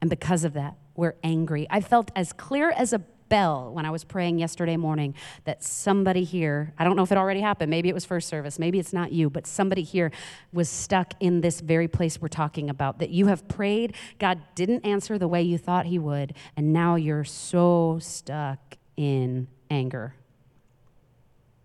And 0.00 0.08
because 0.08 0.44
of 0.44 0.54
that, 0.54 0.76
we're 0.94 1.14
angry. 1.22 1.66
I 1.70 1.80
felt 1.80 2.10
as 2.16 2.32
clear 2.32 2.70
as 2.70 2.92
a 2.92 2.98
bell 3.28 3.72
when 3.72 3.84
I 3.84 3.90
was 3.90 4.04
praying 4.04 4.38
yesterday 4.38 4.76
morning 4.76 5.14
that 5.44 5.62
somebody 5.62 6.24
here, 6.24 6.72
I 6.78 6.84
don't 6.84 6.96
know 6.96 7.02
if 7.02 7.12
it 7.12 7.18
already 7.18 7.40
happened, 7.40 7.70
maybe 7.70 7.88
it 7.88 7.94
was 7.94 8.04
first 8.04 8.28
service, 8.28 8.58
maybe 8.58 8.78
it's 8.78 8.92
not 8.92 9.12
you, 9.12 9.28
but 9.30 9.46
somebody 9.46 9.82
here 9.82 10.10
was 10.52 10.68
stuck 10.68 11.14
in 11.20 11.40
this 11.40 11.60
very 11.60 11.88
place 11.88 12.20
we're 12.20 12.28
talking 12.28 12.70
about. 12.70 12.98
That 12.98 13.10
you 13.10 13.26
have 13.26 13.46
prayed, 13.48 13.94
God 14.18 14.40
didn't 14.54 14.84
answer 14.84 15.18
the 15.18 15.28
way 15.28 15.42
you 15.42 15.58
thought 15.58 15.86
He 15.86 15.98
would, 15.98 16.34
and 16.56 16.72
now 16.72 16.94
you're 16.94 17.24
so 17.24 17.98
stuck 18.00 18.76
in 18.96 19.48
anger. 19.70 20.14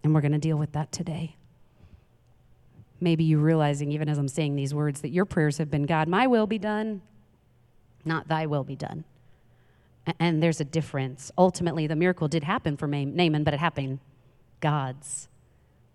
And 0.03 0.13
we're 0.13 0.21
going 0.21 0.33
to 0.33 0.37
deal 0.37 0.57
with 0.57 0.73
that 0.73 0.91
today 0.91 1.37
maybe 3.03 3.23
you 3.23 3.37
realizing, 3.37 3.91
even 3.91 4.09
as 4.09 4.17
I'm 4.17 4.27
saying 4.27 4.55
these 4.55 4.73
words, 4.73 5.01
that 5.01 5.09
your 5.09 5.25
prayers 5.25 5.57
have 5.57 5.69
been 5.69 5.85
God, 5.85 6.07
my 6.07 6.25
will 6.25 6.47
be 6.47 6.57
done, 6.57 7.01
not 8.05 8.27
thy 8.27 8.45
will 8.45 8.63
be 8.63 8.75
done. 8.75 9.03
And 10.19 10.41
there's 10.41 10.59
a 10.59 10.65
difference. 10.65 11.31
Ultimately, 11.37 11.87
the 11.87 11.95
miracle 11.95 12.27
did 12.27 12.43
happen 12.43 12.75
for 12.75 12.87
Naaman, 12.87 13.43
but 13.43 13.53
it 13.53 13.59
happened 13.59 13.99
God's 14.59 15.27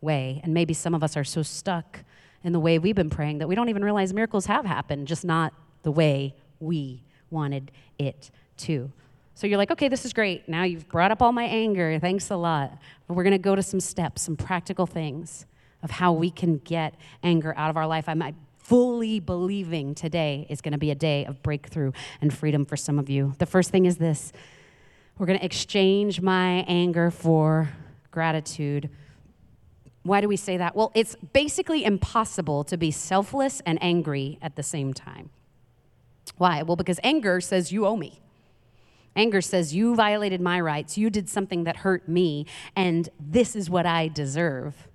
way. 0.00 0.40
And 0.44 0.54
maybe 0.54 0.74
some 0.74 0.94
of 0.94 1.02
us 1.02 1.16
are 1.16 1.24
so 1.24 1.42
stuck 1.42 2.04
in 2.44 2.52
the 2.52 2.60
way 2.60 2.78
we've 2.78 2.94
been 2.94 3.10
praying 3.10 3.38
that 3.38 3.48
we 3.48 3.54
don't 3.54 3.68
even 3.68 3.84
realize 3.84 4.14
miracles 4.14 4.46
have 4.46 4.64
happened, 4.64 5.08
just 5.08 5.24
not 5.24 5.52
the 5.82 5.90
way 5.90 6.34
we 6.60 7.02
wanted 7.30 7.70
it 7.98 8.30
to. 8.58 8.90
So 9.34 9.46
you're 9.46 9.58
like, 9.58 9.70
okay, 9.70 9.88
this 9.88 10.04
is 10.04 10.12
great. 10.12 10.48
Now 10.48 10.64
you've 10.64 10.88
brought 10.88 11.10
up 11.10 11.20
all 11.20 11.32
my 11.32 11.44
anger. 11.44 11.98
Thanks 12.00 12.30
a 12.30 12.36
lot. 12.36 12.78
But 13.06 13.14
we're 13.14 13.24
going 13.24 13.32
to 13.32 13.38
go 13.38 13.54
to 13.54 13.62
some 13.62 13.80
steps, 13.80 14.22
some 14.22 14.36
practical 14.36 14.86
things 14.86 15.46
of 15.82 15.90
how 15.92 16.12
we 16.12 16.30
can 16.30 16.58
get 16.58 16.94
anger 17.22 17.54
out 17.56 17.70
of 17.70 17.76
our 17.76 17.86
life. 17.86 18.08
I'm 18.08 18.22
fully 18.58 19.18
believing 19.18 19.94
today 19.94 20.46
is 20.50 20.60
going 20.60 20.72
to 20.72 20.78
be 20.78 20.90
a 20.90 20.94
day 20.94 21.24
of 21.24 21.42
breakthrough 21.42 21.92
and 22.20 22.32
freedom 22.32 22.66
for 22.66 22.76
some 22.76 22.98
of 22.98 23.08
you. 23.08 23.34
The 23.38 23.46
first 23.46 23.70
thing 23.70 23.86
is 23.86 23.96
this 23.96 24.32
we're 25.16 25.26
going 25.26 25.38
to 25.38 25.44
exchange 25.44 26.20
my 26.20 26.64
anger 26.68 27.10
for 27.10 27.70
gratitude. 28.10 28.90
Why 30.02 30.20
do 30.20 30.28
we 30.28 30.36
say 30.36 30.56
that? 30.58 30.76
Well, 30.76 30.92
it's 30.94 31.16
basically 31.32 31.84
impossible 31.84 32.62
to 32.64 32.76
be 32.76 32.90
selfless 32.90 33.60
and 33.66 33.82
angry 33.82 34.38
at 34.40 34.56
the 34.56 34.62
same 34.62 34.94
time. 34.94 35.30
Why? 36.36 36.62
Well, 36.62 36.76
because 36.76 37.00
anger 37.02 37.40
says, 37.40 37.72
You 37.72 37.86
owe 37.86 37.96
me. 37.96 38.20
Anger 39.16 39.40
says, 39.40 39.74
You 39.74 39.94
violated 39.94 40.40
my 40.40 40.60
rights. 40.60 40.96
You 40.96 41.10
did 41.10 41.28
something 41.28 41.64
that 41.64 41.78
hurt 41.78 42.08
me, 42.08 42.46
and 42.76 43.08
this 43.18 43.56
is 43.56 43.68
what 43.68 43.86
I 43.86 44.08
deserve. 44.08 44.88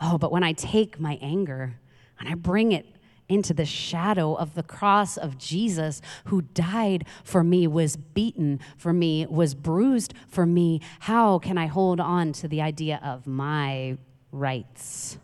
Oh, 0.00 0.18
but 0.18 0.30
when 0.30 0.42
I 0.42 0.52
take 0.52 1.00
my 1.00 1.18
anger 1.22 1.78
and 2.18 2.28
I 2.28 2.34
bring 2.34 2.72
it 2.72 2.86
into 3.28 3.52
the 3.52 3.64
shadow 3.64 4.34
of 4.34 4.54
the 4.54 4.62
cross 4.62 5.16
of 5.16 5.36
Jesus, 5.38 6.00
who 6.26 6.42
died 6.42 7.06
for 7.24 7.42
me, 7.42 7.66
was 7.66 7.96
beaten 7.96 8.60
for 8.76 8.92
me, 8.92 9.26
was 9.26 9.54
bruised 9.54 10.14
for 10.28 10.46
me, 10.46 10.80
how 11.00 11.38
can 11.38 11.58
I 11.58 11.66
hold 11.66 12.00
on 12.00 12.32
to 12.34 12.48
the 12.48 12.62
idea 12.62 13.00
of 13.02 13.26
my 13.26 13.98
rights? 14.30 15.18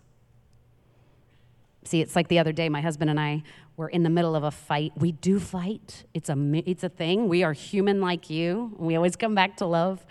See, 1.85 2.01
it's 2.01 2.17
like 2.17 2.29
the 2.29 2.39
other 2.39 2.53
day, 2.53 2.69
my 2.69 2.81
husband 2.81 3.11
and 3.11 3.21
I 3.21 3.43
were 3.77 3.89
in 3.89 4.03
the 4.03 4.11
middle 4.11 4.35
of 4.35 4.45
a 4.45 4.51
fight. 4.51 4.93
We 4.97 5.13
do 5.13 5.39
fight, 5.39 6.05
it's 6.15 6.29
a, 6.29 6.37
it's 6.69 6.85
a 6.85 6.89
thing. 6.89 7.29
We 7.29 7.43
are 7.43 7.53
human 7.53 8.01
like 8.01 8.31
you. 8.31 8.75
We 8.79 8.97
always 8.97 9.17
come 9.17 9.35
back 9.35 9.57
to 9.59 9.67
love 9.67 10.05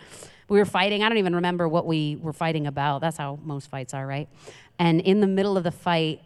we 0.52 0.60
were 0.60 0.66
fighting. 0.66 1.02
I 1.02 1.08
don't 1.08 1.18
even 1.18 1.36
remember 1.36 1.66
what 1.66 1.86
we 1.86 2.18
were 2.18 2.34
fighting 2.34 2.68
about. 2.68 3.00
That's 3.00 3.16
how 3.16 3.40
most 3.42 3.70
fights 3.70 3.94
are, 3.94 4.06
right? 4.06 4.28
And 4.78 5.00
in 5.00 5.22
the 5.22 5.28
middle 5.28 5.56
of 5.56 5.64
the 5.64 5.72
fight, 5.72 6.22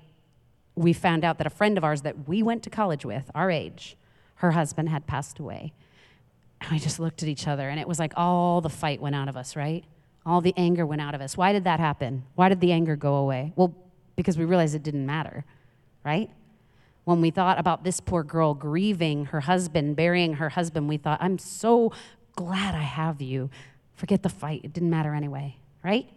we 0.74 0.94
found 0.94 1.24
out 1.24 1.38
that 1.38 1.46
a 1.46 1.52
friend 1.52 1.78
of 1.78 1.84
ours 1.84 2.02
that 2.02 2.28
we 2.28 2.42
went 2.42 2.64
to 2.64 2.72
college 2.72 3.06
with, 3.06 3.30
our 3.36 3.52
age, 3.52 3.96
her 4.38 4.54
husband 4.54 4.90
had 4.90 5.06
passed 5.06 5.38
away. 5.38 5.74
And 6.60 6.72
we 6.72 6.80
just 6.80 7.00
looked 7.00 7.22
at 7.22 7.30
each 7.30 7.48
other, 7.48 7.70
and 7.70 7.80
it 7.80 7.88
was 7.88 8.00
like 8.00 8.14
all 8.18 8.62
the 8.62 8.70
fight 8.70 9.00
went 9.00 9.16
out 9.16 9.30
of 9.30 9.38
us, 9.38 9.56
right? 9.56 9.84
All 10.26 10.42
the 10.42 10.56
anger 10.58 10.88
went 10.88 11.02
out 11.02 11.14
of 11.14 11.22
us. 11.22 11.38
Why 11.38 11.54
did 11.54 11.66
that 11.66 11.80
happen? 11.80 12.24
Why 12.34 12.50
did 12.50 12.62
the 12.62 12.72
anger 12.72 12.96
go 12.96 13.18
away? 13.18 13.54
Well, 13.56 13.76
because 14.16 14.40
we 14.40 14.46
realized 14.46 14.74
it 14.74 14.82
didn't 14.82 15.06
matter, 15.06 15.46
right? 16.04 16.32
When 17.04 17.22
we 17.22 17.30
thought 17.30 17.60
about 17.60 17.84
this 17.84 18.00
poor 18.00 18.24
girl 18.24 18.56
grieving 18.56 19.26
her 19.26 19.42
husband, 19.42 19.96
burying 19.96 20.34
her 20.34 20.50
husband, 20.50 20.90
we 20.90 20.98
thought, 20.98 21.20
I'm 21.22 21.38
so 21.38 21.94
glad 22.36 22.74
I 22.74 22.82
have 22.82 23.22
you. 23.22 23.52
Forget 23.96 24.24
the 24.24 24.30
fight, 24.30 24.62
it 24.64 24.74
didn't 24.74 24.90
matter 24.90 25.14
anyway, 25.14 25.58
right? 25.84 26.08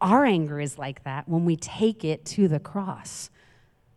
Our 0.00 0.24
anger 0.24 0.60
is 0.60 0.78
like 0.78 1.04
that 1.04 1.28
when 1.28 1.44
we 1.44 1.56
take 1.56 2.04
it 2.04 2.24
to 2.26 2.48
the 2.48 2.60
cross. 2.60 3.30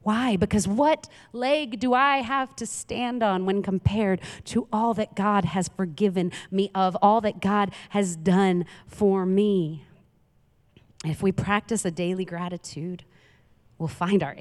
Why? 0.01 0.37
Because 0.37 0.67
what 0.67 1.09
leg 1.33 1.79
do 1.79 1.93
I 1.93 2.17
have 2.17 2.55
to 2.57 2.65
stand 2.65 3.21
on 3.21 3.45
when 3.45 3.61
compared 3.61 4.21
to 4.45 4.67
all 4.71 4.93
that 4.93 5.15
God 5.15 5.45
has 5.45 5.67
forgiven 5.67 6.31
me 6.49 6.71
of, 6.73 6.97
all 7.01 7.21
that 7.21 7.41
God 7.41 7.73
has 7.89 8.15
done 8.15 8.65
for 8.87 9.25
me? 9.25 9.85
If 11.05 11.21
we 11.21 11.31
practice 11.31 11.85
a 11.85 11.91
daily 11.91 12.25
gratitude, 12.25 13.03
we'll 13.77 13.87
find 13.87 14.23
our, 14.23 14.35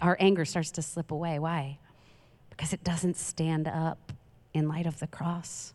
our 0.00 0.16
anger 0.20 0.44
starts 0.44 0.70
to 0.72 0.82
slip 0.82 1.10
away. 1.10 1.38
Why? 1.38 1.78
Because 2.50 2.72
it 2.72 2.82
doesn't 2.82 3.16
stand 3.16 3.68
up 3.68 4.12
in 4.52 4.68
light 4.68 4.86
of 4.86 4.98
the 4.98 5.06
cross. 5.06 5.72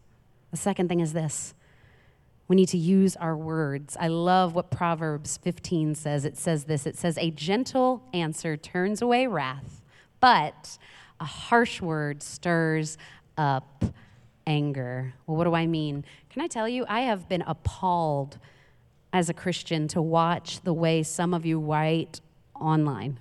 The 0.56 0.62
second 0.62 0.88
thing 0.88 1.02
is 1.02 1.12
this 1.12 1.54
we 2.48 2.56
need 2.56 2.70
to 2.70 2.78
use 2.78 3.18
our 3.18 3.36
words. 3.36 3.98
I 4.00 4.08
love 4.08 4.56
what 4.56 4.72
Proverbs 4.72 5.36
15 5.36 5.96
says. 5.96 6.24
It 6.24 6.38
says 6.38 6.64
this 6.64 6.86
it 6.86 6.98
says, 6.98 7.18
A 7.18 7.30
gentle 7.30 8.02
answer 8.14 8.56
turns 8.56 9.02
away 9.02 9.28
wrath, 9.28 9.82
but 10.22 10.78
a 11.20 11.26
harsh 11.26 11.82
word 11.82 12.24
stirs 12.24 12.98
up 13.38 13.84
anger. 14.48 15.14
Well, 15.28 15.36
what 15.36 15.44
do 15.44 15.54
I 15.54 15.68
mean? 15.68 16.06
Can 16.30 16.42
I 16.42 16.48
tell 16.48 16.70
you, 16.70 16.86
I 16.88 17.02
have 17.02 17.28
been 17.28 17.44
appalled 17.46 18.38
as 19.12 19.30
a 19.30 19.34
Christian 19.34 19.90
to 19.90 20.02
watch 20.02 20.62
the 20.62 20.74
way 20.74 21.04
some 21.04 21.34
of 21.34 21.46
you 21.46 21.60
write 21.60 22.22
online 22.56 23.20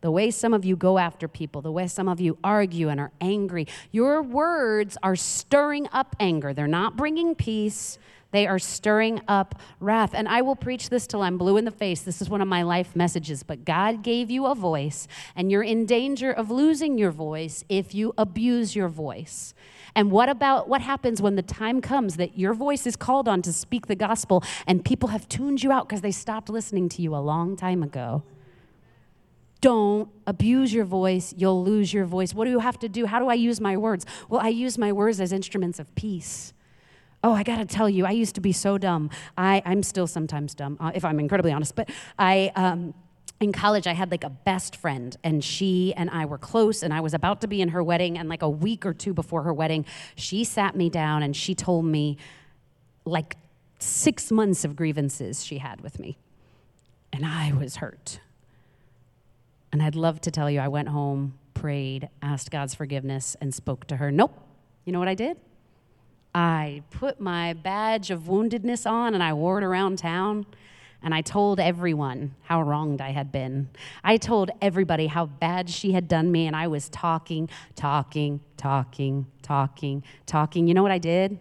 the 0.00 0.10
way 0.10 0.30
some 0.30 0.54
of 0.54 0.64
you 0.64 0.76
go 0.76 0.98
after 0.98 1.28
people, 1.28 1.60
the 1.60 1.72
way 1.72 1.86
some 1.86 2.08
of 2.08 2.20
you 2.20 2.38
argue 2.42 2.88
and 2.88 3.00
are 3.00 3.12
angry. 3.20 3.66
Your 3.90 4.22
words 4.22 4.96
are 5.02 5.16
stirring 5.16 5.88
up 5.92 6.16
anger. 6.18 6.54
They're 6.54 6.66
not 6.66 6.96
bringing 6.96 7.34
peace, 7.34 7.98
they 8.32 8.46
are 8.46 8.58
stirring 8.58 9.20
up 9.28 9.60
wrath. 9.80 10.12
And 10.14 10.28
I 10.28 10.42
will 10.42 10.56
preach 10.56 10.88
this 10.88 11.06
till 11.06 11.22
I'm 11.22 11.36
blue 11.36 11.56
in 11.56 11.64
the 11.64 11.70
face. 11.70 12.02
This 12.02 12.22
is 12.22 12.30
one 12.30 12.40
of 12.40 12.48
my 12.48 12.62
life 12.62 12.94
messages. 12.94 13.42
But 13.42 13.64
God 13.64 14.02
gave 14.02 14.30
you 14.30 14.46
a 14.46 14.54
voice, 14.54 15.08
and 15.34 15.50
you're 15.50 15.62
in 15.62 15.86
danger 15.86 16.30
of 16.30 16.50
losing 16.50 16.98
your 16.98 17.10
voice 17.10 17.64
if 17.68 17.94
you 17.94 18.14
abuse 18.16 18.76
your 18.76 18.88
voice. 18.88 19.54
And 19.94 20.12
what 20.12 20.28
about 20.28 20.68
what 20.68 20.80
happens 20.80 21.20
when 21.20 21.34
the 21.34 21.42
time 21.42 21.80
comes 21.80 22.16
that 22.16 22.38
your 22.38 22.54
voice 22.54 22.86
is 22.86 22.94
called 22.94 23.26
on 23.26 23.42
to 23.42 23.52
speak 23.52 23.88
the 23.88 23.96
gospel 23.96 24.44
and 24.64 24.84
people 24.84 25.08
have 25.08 25.28
tuned 25.28 25.64
you 25.64 25.72
out 25.72 25.88
because 25.88 26.00
they 26.00 26.12
stopped 26.12 26.48
listening 26.48 26.88
to 26.90 27.02
you 27.02 27.14
a 27.14 27.18
long 27.18 27.56
time 27.56 27.82
ago? 27.82 28.22
Don't 29.60 30.08
abuse 30.26 30.72
your 30.72 30.84
voice, 30.84 31.34
you'll 31.36 31.62
lose 31.62 31.92
your 31.92 32.04
voice. 32.04 32.32
What 32.32 32.46
do 32.46 32.50
you 32.50 32.60
have 32.60 32.78
to 32.80 32.88
do? 32.88 33.06
How 33.06 33.18
do 33.18 33.28
I 33.28 33.34
use 33.34 33.60
my 33.60 33.76
words? 33.76 34.06
Well, 34.28 34.40
I 34.40 34.48
use 34.48 34.78
my 34.78 34.92
words 34.92 35.20
as 35.20 35.32
instruments 35.32 35.78
of 35.78 35.94
peace. 35.94 36.52
Oh, 37.22 37.34
I 37.34 37.42
gotta 37.42 37.66
tell 37.66 37.88
you, 37.88 38.06
I 38.06 38.12
used 38.12 38.34
to 38.36 38.40
be 38.40 38.52
so 38.52 38.78
dumb. 38.78 39.10
I, 39.36 39.62
I'm 39.66 39.82
still 39.82 40.06
sometimes 40.06 40.54
dumb, 40.54 40.78
uh, 40.80 40.92
if 40.94 41.04
I'm 41.04 41.20
incredibly 41.20 41.52
honest, 41.52 41.74
but 41.74 41.90
I. 42.18 42.52
Um, 42.56 42.94
in 43.40 43.52
college, 43.52 43.86
I 43.86 43.94
had 43.94 44.10
like 44.10 44.22
a 44.22 44.28
best 44.28 44.76
friend, 44.76 45.16
and 45.24 45.42
she 45.42 45.94
and 45.94 46.10
I 46.10 46.26
were 46.26 46.36
close, 46.36 46.82
and 46.82 46.92
I 46.92 47.00
was 47.00 47.14
about 47.14 47.40
to 47.40 47.46
be 47.46 47.62
in 47.62 47.70
her 47.70 47.82
wedding. 47.82 48.18
And 48.18 48.28
like 48.28 48.42
a 48.42 48.50
week 48.50 48.84
or 48.84 48.92
two 48.92 49.14
before 49.14 49.44
her 49.44 49.52
wedding, 49.54 49.86
she 50.14 50.44
sat 50.44 50.76
me 50.76 50.90
down 50.90 51.22
and 51.22 51.34
she 51.34 51.54
told 51.54 51.86
me 51.86 52.18
like 53.06 53.38
six 53.78 54.30
months 54.30 54.62
of 54.64 54.76
grievances 54.76 55.42
she 55.42 55.56
had 55.56 55.80
with 55.80 55.98
me. 55.98 56.18
And 57.14 57.24
I 57.24 57.52
was 57.52 57.76
hurt. 57.76 58.20
And 59.72 59.82
I'd 59.82 59.94
love 59.94 60.20
to 60.22 60.30
tell 60.30 60.50
you, 60.50 60.60
I 60.60 60.68
went 60.68 60.88
home, 60.88 61.38
prayed, 61.54 62.08
asked 62.22 62.50
God's 62.50 62.74
forgiveness, 62.74 63.36
and 63.40 63.54
spoke 63.54 63.86
to 63.88 63.96
her. 63.96 64.10
Nope. 64.10 64.36
You 64.84 64.92
know 64.92 64.98
what 64.98 65.08
I 65.08 65.14
did? 65.14 65.36
I 66.34 66.82
put 66.90 67.20
my 67.20 67.52
badge 67.52 68.10
of 68.10 68.22
woundedness 68.22 68.88
on 68.88 69.14
and 69.14 69.22
I 69.22 69.32
wore 69.32 69.58
it 69.58 69.64
around 69.64 69.98
town. 69.98 70.46
And 71.02 71.14
I 71.14 71.22
told 71.22 71.60
everyone 71.60 72.34
how 72.42 72.60
wronged 72.62 73.00
I 73.00 73.10
had 73.10 73.32
been. 73.32 73.70
I 74.04 74.18
told 74.18 74.50
everybody 74.60 75.06
how 75.06 75.26
bad 75.26 75.70
she 75.70 75.92
had 75.92 76.08
done 76.08 76.30
me. 76.30 76.46
And 76.46 76.54
I 76.54 76.66
was 76.66 76.90
talking, 76.90 77.48
talking, 77.74 78.40
talking, 78.58 79.26
talking, 79.40 80.04
talking. 80.26 80.68
You 80.68 80.74
know 80.74 80.82
what 80.82 80.92
I 80.92 80.98
did? 80.98 81.38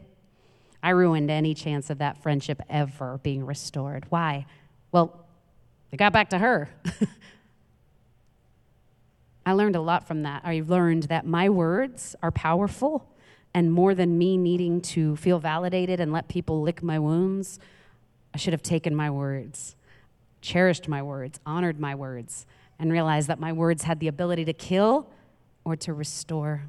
I 0.82 0.92
ruined 0.92 1.30
any 1.30 1.54
chance 1.54 1.90
of 1.90 1.98
that 1.98 2.24
friendship 2.24 2.62
ever 2.70 3.20
being 3.22 3.46
restored. 3.46 4.06
Why? 4.10 4.46
Well, 4.94 5.26
it 5.92 5.98
got 5.98 6.14
back 6.14 6.30
to 6.30 6.38
her. 6.38 6.70
I 9.50 9.54
learned 9.54 9.76
a 9.76 9.82
lot 9.82 10.08
from 10.08 10.22
that. 10.22 10.44
I 10.46 10.62
learned 10.64 11.04
that 11.06 11.26
my 11.26 11.50
words 11.50 12.16
are 12.22 12.30
powerful, 12.30 13.08
and 13.52 13.74
more 13.74 13.96
than 13.96 14.16
me 14.16 14.38
needing 14.38 14.80
to 14.94 15.16
feel 15.16 15.40
validated 15.40 16.00
and 16.00 16.14
let 16.14 16.28
people 16.28 16.62
lick 16.62 16.84
my 16.84 17.00
wounds, 17.00 17.60
I 18.32 18.38
should 18.38 18.54
have 18.54 18.62
taken 18.62 18.96
my 18.96 19.10
words, 19.10 19.76
cherished 20.42 20.88
my 20.88 21.02
words, 21.02 21.40
honored 21.48 21.80
my 21.80 21.96
words, 21.96 22.46
and 22.78 22.92
realized 22.92 23.28
that 23.28 23.40
my 23.40 23.52
words 23.52 23.86
had 23.86 24.00
the 24.00 24.08
ability 24.08 24.46
to 24.46 24.54
kill 24.54 25.08
or 25.66 25.76
to 25.78 25.96
restore. 25.96 26.66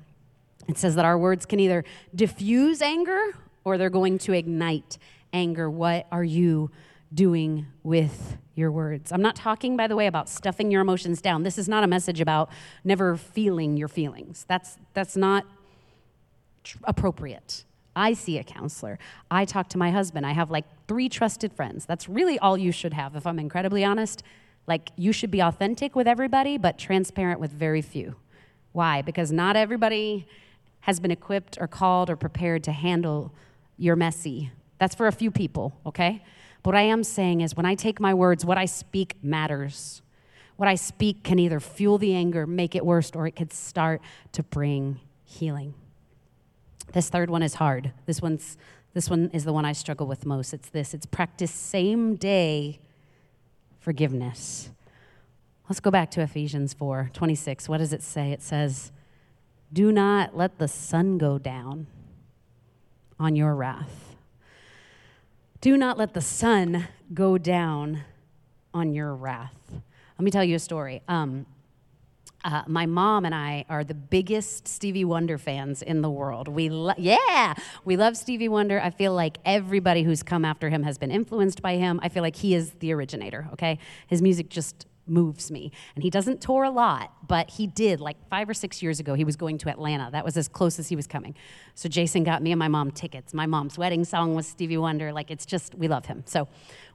It 0.66 0.78
says 0.78 0.94
that 0.94 1.04
our 1.04 1.18
words 1.18 1.44
can 1.44 1.60
either 1.60 1.84
diffuse 2.14 2.80
anger 2.80 3.32
or 3.62 3.76
they're 3.76 3.90
going 3.90 4.16
to 4.20 4.32
ignite 4.32 4.96
anger. 5.34 5.68
What 5.68 6.06
are 6.10 6.24
you 6.24 6.70
doing 7.12 7.66
with 7.82 8.36
your 8.54 8.70
words. 8.70 9.10
I'm 9.12 9.22
not 9.22 9.36
talking, 9.36 9.76
by 9.76 9.86
the 9.86 9.96
way, 9.96 10.06
about 10.06 10.28
stuffing 10.28 10.70
your 10.70 10.82
emotions 10.82 11.20
down. 11.20 11.42
This 11.42 11.58
is 11.58 11.68
not 11.68 11.82
a 11.82 11.86
message 11.86 12.20
about 12.20 12.50
never 12.84 13.16
feeling 13.16 13.76
your 13.76 13.88
feelings. 13.88 14.44
That's, 14.48 14.78
that's 14.94 15.16
not 15.16 15.46
tr- 16.62 16.78
appropriate. 16.84 17.64
I 17.96 18.12
see 18.12 18.38
a 18.38 18.44
counselor. 18.44 18.98
I 19.30 19.44
talk 19.44 19.68
to 19.70 19.78
my 19.78 19.90
husband. 19.90 20.24
I 20.24 20.32
have 20.32 20.50
like 20.50 20.64
three 20.86 21.08
trusted 21.08 21.52
friends. 21.52 21.86
That's 21.86 22.08
really 22.08 22.38
all 22.38 22.56
you 22.56 22.70
should 22.70 22.92
have, 22.92 23.16
if 23.16 23.26
I'm 23.26 23.38
incredibly 23.38 23.84
honest. 23.84 24.22
Like, 24.66 24.90
you 24.96 25.12
should 25.12 25.30
be 25.30 25.40
authentic 25.40 25.96
with 25.96 26.06
everybody, 26.06 26.58
but 26.58 26.78
transparent 26.78 27.40
with 27.40 27.50
very 27.50 27.82
few. 27.82 28.14
Why? 28.72 29.02
Because 29.02 29.32
not 29.32 29.56
everybody 29.56 30.28
has 30.80 31.00
been 31.00 31.10
equipped 31.10 31.58
or 31.60 31.66
called 31.66 32.08
or 32.08 32.16
prepared 32.16 32.62
to 32.64 32.72
handle 32.72 33.32
your 33.76 33.96
messy. 33.96 34.52
That's 34.78 34.94
for 34.94 35.08
a 35.08 35.12
few 35.12 35.30
people, 35.30 35.72
okay? 35.84 36.22
But 36.62 36.70
what 36.70 36.78
I 36.78 36.82
am 36.82 37.04
saying 37.04 37.40
is 37.40 37.56
when 37.56 37.66
I 37.66 37.74
take 37.74 38.00
my 38.00 38.12
words, 38.12 38.44
what 38.44 38.58
I 38.58 38.66
speak 38.66 39.16
matters. 39.22 40.02
What 40.56 40.68
I 40.68 40.74
speak 40.74 41.22
can 41.22 41.38
either 41.38 41.58
fuel 41.58 41.96
the 41.96 42.14
anger, 42.14 42.46
make 42.46 42.74
it 42.74 42.84
worse, 42.84 43.10
or 43.14 43.26
it 43.26 43.34
could 43.34 43.52
start 43.52 44.02
to 44.32 44.42
bring 44.42 45.00
healing. 45.24 45.72
This 46.92 47.08
third 47.08 47.30
one 47.30 47.42
is 47.42 47.54
hard. 47.54 47.92
This 48.04 48.20
one's 48.20 48.58
this 48.92 49.08
one 49.08 49.30
is 49.32 49.44
the 49.44 49.52
one 49.52 49.64
I 49.64 49.72
struggle 49.72 50.06
with 50.06 50.26
most. 50.26 50.52
It's 50.52 50.68
this. 50.68 50.94
It's 50.94 51.06
practice 51.06 51.52
same 51.52 52.16
day 52.16 52.80
forgiveness. 53.78 54.70
Let's 55.68 55.80
go 55.80 55.92
back 55.92 56.10
to 56.10 56.20
Ephesians 56.20 56.74
4 56.74 57.10
26. 57.12 57.68
What 57.68 57.78
does 57.78 57.92
it 57.92 58.02
say? 58.02 58.32
It 58.32 58.42
says, 58.42 58.90
Do 59.72 59.92
not 59.92 60.36
let 60.36 60.58
the 60.58 60.68
sun 60.68 61.16
go 61.16 61.38
down 61.38 61.86
on 63.18 63.36
your 63.36 63.54
wrath 63.54 64.09
do 65.60 65.76
not 65.76 65.98
let 65.98 66.14
the 66.14 66.20
sun 66.20 66.88
go 67.12 67.36
down 67.38 68.02
on 68.72 68.92
your 68.92 69.14
wrath. 69.14 69.54
Let 69.70 70.24
me 70.24 70.30
tell 70.30 70.44
you 70.44 70.56
a 70.56 70.60
story. 70.60 71.02
Um, 71.08 71.46
uh, 72.42 72.62
my 72.66 72.86
mom 72.86 73.26
and 73.26 73.34
I 73.34 73.66
are 73.68 73.84
the 73.84 73.94
biggest 73.94 74.66
Stevie 74.66 75.04
Wonder 75.04 75.36
fans 75.36 75.82
in 75.82 76.00
the 76.00 76.08
world. 76.08 76.48
We 76.48 76.70
lo- 76.70 76.94
yeah, 76.96 77.54
we 77.84 77.96
love 77.98 78.16
Stevie 78.16 78.48
Wonder. 78.48 78.80
I 78.80 78.90
feel 78.90 79.12
like 79.12 79.38
everybody 79.44 80.02
who's 80.02 80.22
come 80.22 80.44
after 80.44 80.70
him 80.70 80.82
has 80.84 80.96
been 80.96 81.10
influenced 81.10 81.60
by 81.60 81.76
him. 81.76 82.00
I 82.02 82.08
feel 82.08 82.22
like 82.22 82.36
he 82.36 82.54
is 82.54 82.70
the 82.78 82.92
originator. 82.94 83.48
Okay, 83.52 83.78
his 84.06 84.22
music 84.22 84.48
just 84.48 84.86
moves 85.10 85.50
me. 85.50 85.72
And 85.94 86.02
he 86.02 86.08
doesn't 86.08 86.40
tour 86.40 86.64
a 86.64 86.70
lot, 86.70 87.12
but 87.26 87.50
he 87.50 87.66
did 87.66 88.00
like 88.00 88.16
five 88.28 88.48
or 88.48 88.54
six 88.54 88.82
years 88.82 89.00
ago. 89.00 89.14
He 89.14 89.24
was 89.24 89.36
going 89.36 89.58
to 89.58 89.68
Atlanta. 89.68 90.08
That 90.10 90.24
was 90.24 90.36
as 90.36 90.48
close 90.48 90.78
as 90.78 90.88
he 90.88 90.96
was 90.96 91.06
coming. 91.06 91.34
So 91.74 91.88
Jason 91.88 92.24
got 92.24 92.42
me 92.42 92.52
and 92.52 92.58
my 92.58 92.68
mom 92.68 92.90
tickets. 92.92 93.34
My 93.34 93.46
mom's 93.46 93.76
wedding 93.76 94.04
song 94.04 94.34
was 94.34 94.46
Stevie 94.46 94.78
Wonder. 94.78 95.12
Like 95.12 95.30
it's 95.30 95.44
just, 95.44 95.74
we 95.74 95.88
love 95.88 96.06
him. 96.06 96.22
So 96.26 96.48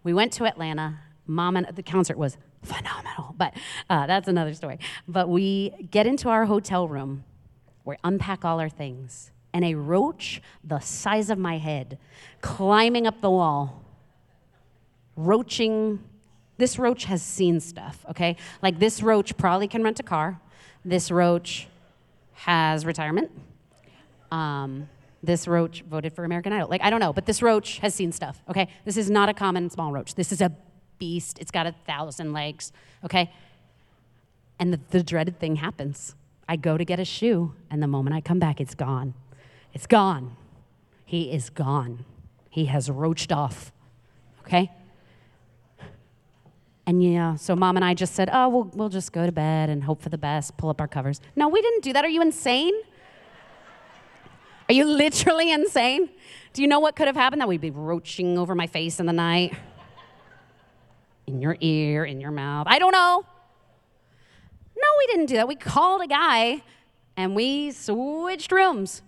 we 0.03 0.13
went 0.13 0.31
to 0.33 0.45
Atlanta. 0.45 0.99
Mom 1.27 1.57
and 1.57 1.67
the 1.75 1.83
concert 1.83 2.17
was 2.17 2.37
phenomenal, 2.61 3.33
but 3.37 3.53
uh, 3.89 4.05
that's 4.07 4.27
another 4.27 4.53
story. 4.53 4.79
But 5.07 5.27
we 5.29 5.71
get 5.91 6.05
into 6.07 6.29
our 6.29 6.45
hotel 6.45 6.87
room, 6.87 7.23
we 7.83 7.95
unpack 8.03 8.45
all 8.45 8.59
our 8.59 8.69
things, 8.69 9.31
and 9.53 9.63
a 9.65 9.75
roach 9.75 10.41
the 10.63 10.79
size 10.79 11.29
of 11.29 11.37
my 11.37 11.57
head 11.57 11.97
climbing 12.41 13.07
up 13.07 13.21
the 13.21 13.29
wall, 13.29 13.83
roaching 15.15 15.99
this 16.57 16.79
roach 16.79 17.05
has 17.05 17.21
seen 17.21 17.59
stuff, 17.59 18.05
okay? 18.09 18.37
Like 18.61 18.79
this 18.79 19.01
roach 19.01 19.35
probably 19.37 19.67
can 19.67 19.83
rent 19.83 19.99
a 19.99 20.03
car. 20.03 20.39
This 20.83 21.11
roach 21.11 21.67
has 22.33 22.85
retirement. 22.85 23.31
Um, 24.31 24.89
this 25.23 25.47
roach 25.47 25.81
voted 25.81 26.13
for 26.13 26.23
American 26.23 26.53
Idol. 26.53 26.69
Like, 26.69 26.83
I 26.83 26.89
don't 26.89 26.99
know, 26.99 27.13
but 27.13 27.25
this 27.25 27.41
roach 27.41 27.79
has 27.79 27.93
seen 27.93 28.11
stuff, 28.11 28.41
okay? 28.49 28.69
This 28.85 28.95
is 28.97 29.09
not 29.09 29.27
a 29.27 29.33
common 29.33 29.69
small 29.69 29.91
roach. 29.91 30.15
This 30.15 30.31
is 30.31 30.41
a 30.41 30.51
beast. 30.99 31.39
It's 31.39 31.51
got 31.51 31.65
a 31.65 31.73
thousand 31.85 32.33
legs, 32.33 32.71
okay? 33.03 33.31
And 34.59 34.71
the, 34.71 34.79
the 34.91 35.03
dreaded 35.03 35.39
thing 35.39 35.57
happens. 35.57 36.15
I 36.47 36.55
go 36.55 36.77
to 36.77 36.85
get 36.85 36.99
a 36.99 37.05
shoe, 37.05 37.53
and 37.71 37.81
the 37.81 37.87
moment 37.87 38.15
I 38.15 38.21
come 38.21 38.39
back, 38.39 38.61
it's 38.61 38.75
gone. 38.75 39.15
It's 39.73 39.87
gone. 39.87 40.37
He 41.05 41.31
is 41.31 41.49
gone. 41.49 42.05
He 42.49 42.65
has 42.65 42.89
roached 42.89 43.31
off. 43.31 43.71
Okay? 44.45 44.71
And 46.87 47.03
yeah, 47.03 47.35
so 47.35 47.55
mom 47.55 47.77
and 47.77 47.85
I 47.85 47.95
just 47.95 48.13
said, 48.13 48.29
oh, 48.31 48.47
we'll, 48.47 48.71
we'll 48.75 48.89
just 48.89 49.11
go 49.11 49.25
to 49.25 49.31
bed 49.31 49.69
and 49.69 49.83
hope 49.83 50.01
for 50.01 50.09
the 50.09 50.17
best, 50.17 50.55
pull 50.57 50.69
up 50.69 50.79
our 50.79 50.87
covers. 50.87 51.19
No, 51.35 51.47
we 51.47 51.61
didn't 51.61 51.83
do 51.83 51.93
that. 51.93 52.05
Are 52.05 52.09
you 52.09 52.21
insane? 52.21 52.73
Are 54.69 54.73
you 54.73 54.85
literally 54.85 55.51
insane? 55.51 56.09
Do 56.53 56.61
you 56.61 56.67
know 56.67 56.79
what 56.79 56.95
could 56.95 57.07
have 57.07 57.15
happened? 57.15 57.41
That 57.41 57.47
we'd 57.47 57.61
be 57.61 57.71
roaching 57.71 58.37
over 58.37 58.55
my 58.55 58.67
face 58.67 58.99
in 58.99 59.07
the 59.07 59.13
night, 59.13 59.55
in 61.27 61.41
your 61.41 61.57
ear, 61.59 62.05
in 62.05 62.21
your 62.21 62.31
mouth. 62.31 62.67
I 62.69 62.77
don't 62.77 62.91
know. 62.91 63.25
No, 64.77 64.87
we 64.99 65.07
didn't 65.07 65.27
do 65.27 65.35
that. 65.35 65.47
We 65.47 65.55
called 65.55 66.01
a 66.01 66.07
guy 66.07 66.61
and 67.17 67.35
we 67.35 67.71
switched 67.71 68.51
rooms. 68.51 69.01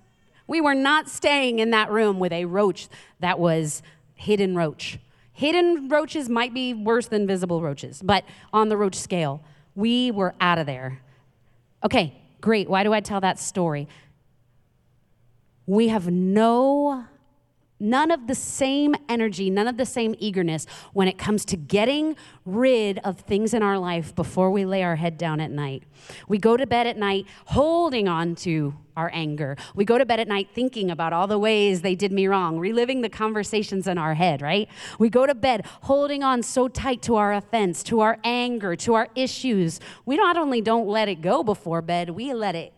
We 0.48 0.62
were 0.62 0.76
not 0.76 1.10
staying 1.10 1.60
in 1.60 1.72
that 1.72 1.92
room 1.92 2.20
with 2.20 2.32
a 2.32 2.46
roach 2.46 2.88
that 3.20 3.38
was 3.38 3.82
hidden 4.16 4.56
roach. 4.56 4.98
Hidden 5.38 5.90
roaches 5.90 6.30
might 6.30 6.52
be 6.52 6.74
worse 6.74 7.10
than 7.10 7.28
visible 7.28 7.62
roaches, 7.62 8.02
but 8.02 8.24
on 8.52 8.70
the 8.70 8.76
roach 8.76 8.96
scale, 8.96 9.44
we 9.76 10.10
were 10.10 10.34
out 10.42 10.58
of 10.58 10.66
there. 10.66 11.00
Okay, 11.84 12.20
great. 12.42 12.68
Why 12.68 12.84
do 12.84 12.92
I 12.92 13.02
tell 13.02 13.22
that 13.22 13.38
story? 13.38 13.88
We 15.68 15.90
have 15.90 16.10
no 16.10 17.06
None 17.80 18.10
of 18.10 18.26
the 18.26 18.34
same 18.34 18.96
energy, 19.08 19.52
none 19.52 19.68
of 19.68 19.78
the 19.78 19.86
same 19.86 20.16
eagerness 20.18 20.66
when 20.94 21.08
it 21.08 21.20
comes 21.20 21.46
to 21.46 21.56
getting 21.56 22.16
rid 22.44 22.98
of 23.00 23.20
things 23.20 23.54
in 23.54 23.62
our 23.62 23.78
life 23.78 24.16
before 24.16 24.50
we 24.50 24.66
lay 24.66 24.84
our 24.84 24.96
head 24.96 25.18
down 25.18 25.40
at 25.40 25.52
night. 25.52 25.84
We 26.28 26.40
go 26.40 26.58
to 26.58 26.66
bed 26.66 26.88
at 26.88 26.98
night 26.98 27.28
holding 27.46 28.08
on 28.08 28.34
to 28.38 28.74
our 28.96 29.12
anger. 29.14 29.56
We 29.76 29.86
go 29.86 30.00
to 30.00 30.08
bed 30.08 30.20
at 30.20 30.28
night 30.28 30.50
thinking 30.56 30.90
about 30.90 31.14
all 31.14 31.28
the 31.28 31.38
ways 31.38 31.82
they 31.82 31.94
did 31.94 32.12
me 32.12 32.26
wrong, 32.28 32.58
reliving 32.58 33.02
the 33.02 33.10
conversations 33.10 33.88
in 33.88 34.00
our 34.00 34.16
head, 34.16 34.42
right? 34.42 34.68
We 34.98 35.12
go 35.12 35.28
to 35.28 35.36
bed 35.36 35.68
holding 35.84 36.24
on 36.24 36.42
so 36.42 36.68
tight 36.68 37.04
to 37.04 37.16
our 37.16 37.32
offense, 37.32 37.84
to 37.84 38.00
our 38.00 38.18
anger, 38.24 38.76
to 38.78 38.96
our 38.96 39.08
issues. 39.14 39.80
We 40.04 40.18
not 40.18 40.36
only 40.36 40.62
don't 40.62 40.88
let 40.88 41.10
it 41.10 41.22
go 41.22 41.44
before 41.44 41.84
bed, 41.84 42.10
we 42.10 42.34
let 42.34 42.56
it 42.56 42.74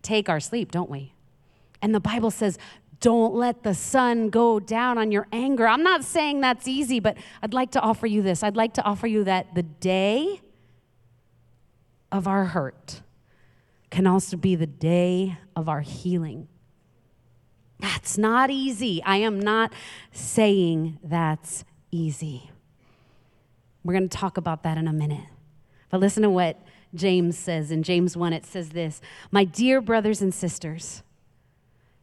take 0.00 0.30
our 0.30 0.40
sleep, 0.40 0.72
don't 0.72 0.88
we? 0.88 1.12
And 1.82 1.94
the 1.94 2.00
Bible 2.00 2.30
says, 2.30 2.58
don't 3.00 3.34
let 3.34 3.62
the 3.62 3.74
sun 3.74 4.28
go 4.28 4.60
down 4.60 4.98
on 4.98 5.10
your 5.10 5.26
anger. 5.32 5.66
I'm 5.66 5.82
not 5.82 6.04
saying 6.04 6.40
that's 6.40 6.68
easy, 6.68 7.00
but 7.00 7.16
I'd 7.42 7.54
like 7.54 7.70
to 7.72 7.80
offer 7.80 8.06
you 8.06 8.22
this. 8.22 8.42
I'd 8.42 8.56
like 8.56 8.74
to 8.74 8.82
offer 8.82 9.06
you 9.06 9.24
that 9.24 9.54
the 9.54 9.62
day 9.62 10.40
of 12.12 12.28
our 12.28 12.46
hurt 12.46 13.00
can 13.90 14.06
also 14.06 14.36
be 14.36 14.54
the 14.54 14.66
day 14.66 15.38
of 15.56 15.68
our 15.68 15.80
healing. 15.80 16.48
That's 17.80 18.18
not 18.18 18.50
easy. 18.50 19.02
I 19.04 19.16
am 19.16 19.40
not 19.40 19.72
saying 20.12 20.98
that's 21.02 21.64
easy. 21.90 22.50
We're 23.82 23.94
going 23.94 24.08
to 24.08 24.16
talk 24.16 24.36
about 24.36 24.62
that 24.64 24.76
in 24.76 24.86
a 24.86 24.92
minute. 24.92 25.24
But 25.88 26.00
listen 26.00 26.22
to 26.22 26.30
what 26.30 26.60
James 26.94 27.38
says. 27.38 27.70
In 27.70 27.82
James 27.82 28.16
1, 28.16 28.32
it 28.32 28.44
says 28.44 28.70
this 28.70 29.00
My 29.30 29.44
dear 29.44 29.80
brothers 29.80 30.20
and 30.20 30.34
sisters, 30.34 31.02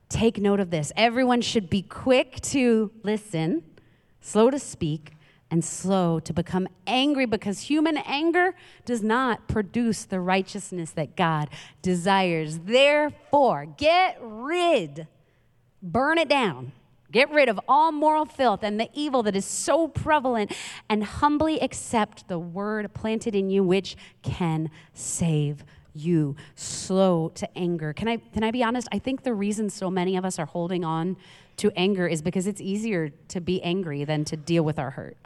Take 0.10 0.40
note 0.40 0.60
of 0.60 0.70
this. 0.70 0.92
Everyone 0.96 1.42
should 1.42 1.70
be 1.70 1.82
quick 1.82 2.40
to 2.42 2.92
listen, 3.04 3.64
slow 4.22 4.50
to 4.50 4.60
speak, 4.60 5.14
and 5.50 5.64
slow 5.64 6.20
to 6.20 6.34
become 6.34 6.68
angry 6.86 7.26
because 7.26 7.62
human 7.62 7.98
anger 7.98 8.54
does 8.86 9.02
not 9.02 9.48
produce 9.48 10.06
the 10.06 10.20
righteousness 10.20 10.92
that 10.92 11.16
God 11.16 11.50
desires. 11.82 12.60
Therefore, 12.60 13.66
get 13.66 14.18
rid, 14.22 15.08
burn 15.82 16.18
it 16.18 16.30
down. 16.30 16.74
Get 17.10 17.32
rid 17.32 17.48
of 17.48 17.58
all 17.70 17.94
moral 17.94 18.26
filth 18.26 18.64
and 18.64 18.78
the 18.78 18.90
evil 18.94 19.24
that 19.24 19.36
is 19.36 19.46
so 19.46 19.88
prevalent 19.88 20.52
and 20.90 21.06
humbly 21.06 21.58
accept 21.62 22.28
the 22.28 22.38
word 22.38 22.94
planted 22.94 23.34
in 23.34 23.50
you, 23.50 23.64
which 23.64 23.96
can 24.24 24.70
save 24.94 25.64
you 26.00 26.36
slow 26.56 27.30
to 27.36 27.58
anger. 27.58 27.94
Can 27.94 28.08
I, 28.08 28.18
can 28.18 28.44
I 28.44 28.52
be 28.52 28.64
honest? 28.64 28.88
I 28.92 29.00
think 29.00 29.24
the 29.24 29.34
reason 29.34 29.70
so 29.70 29.90
many 29.90 30.16
of 30.18 30.26
us 30.26 30.40
are 30.40 30.46
holding 30.46 30.84
on 30.84 31.18
to 31.58 31.72
anger 31.76 32.08
is 32.08 32.22
because 32.22 32.48
it's 32.48 32.62
easier 32.62 33.10
to 33.30 33.42
be 33.42 33.62
angry 33.64 34.04
than 34.04 34.24
to 34.26 34.38
deal 34.38 34.64
with 34.64 34.80
our 34.80 34.92
hurt. 34.92 35.18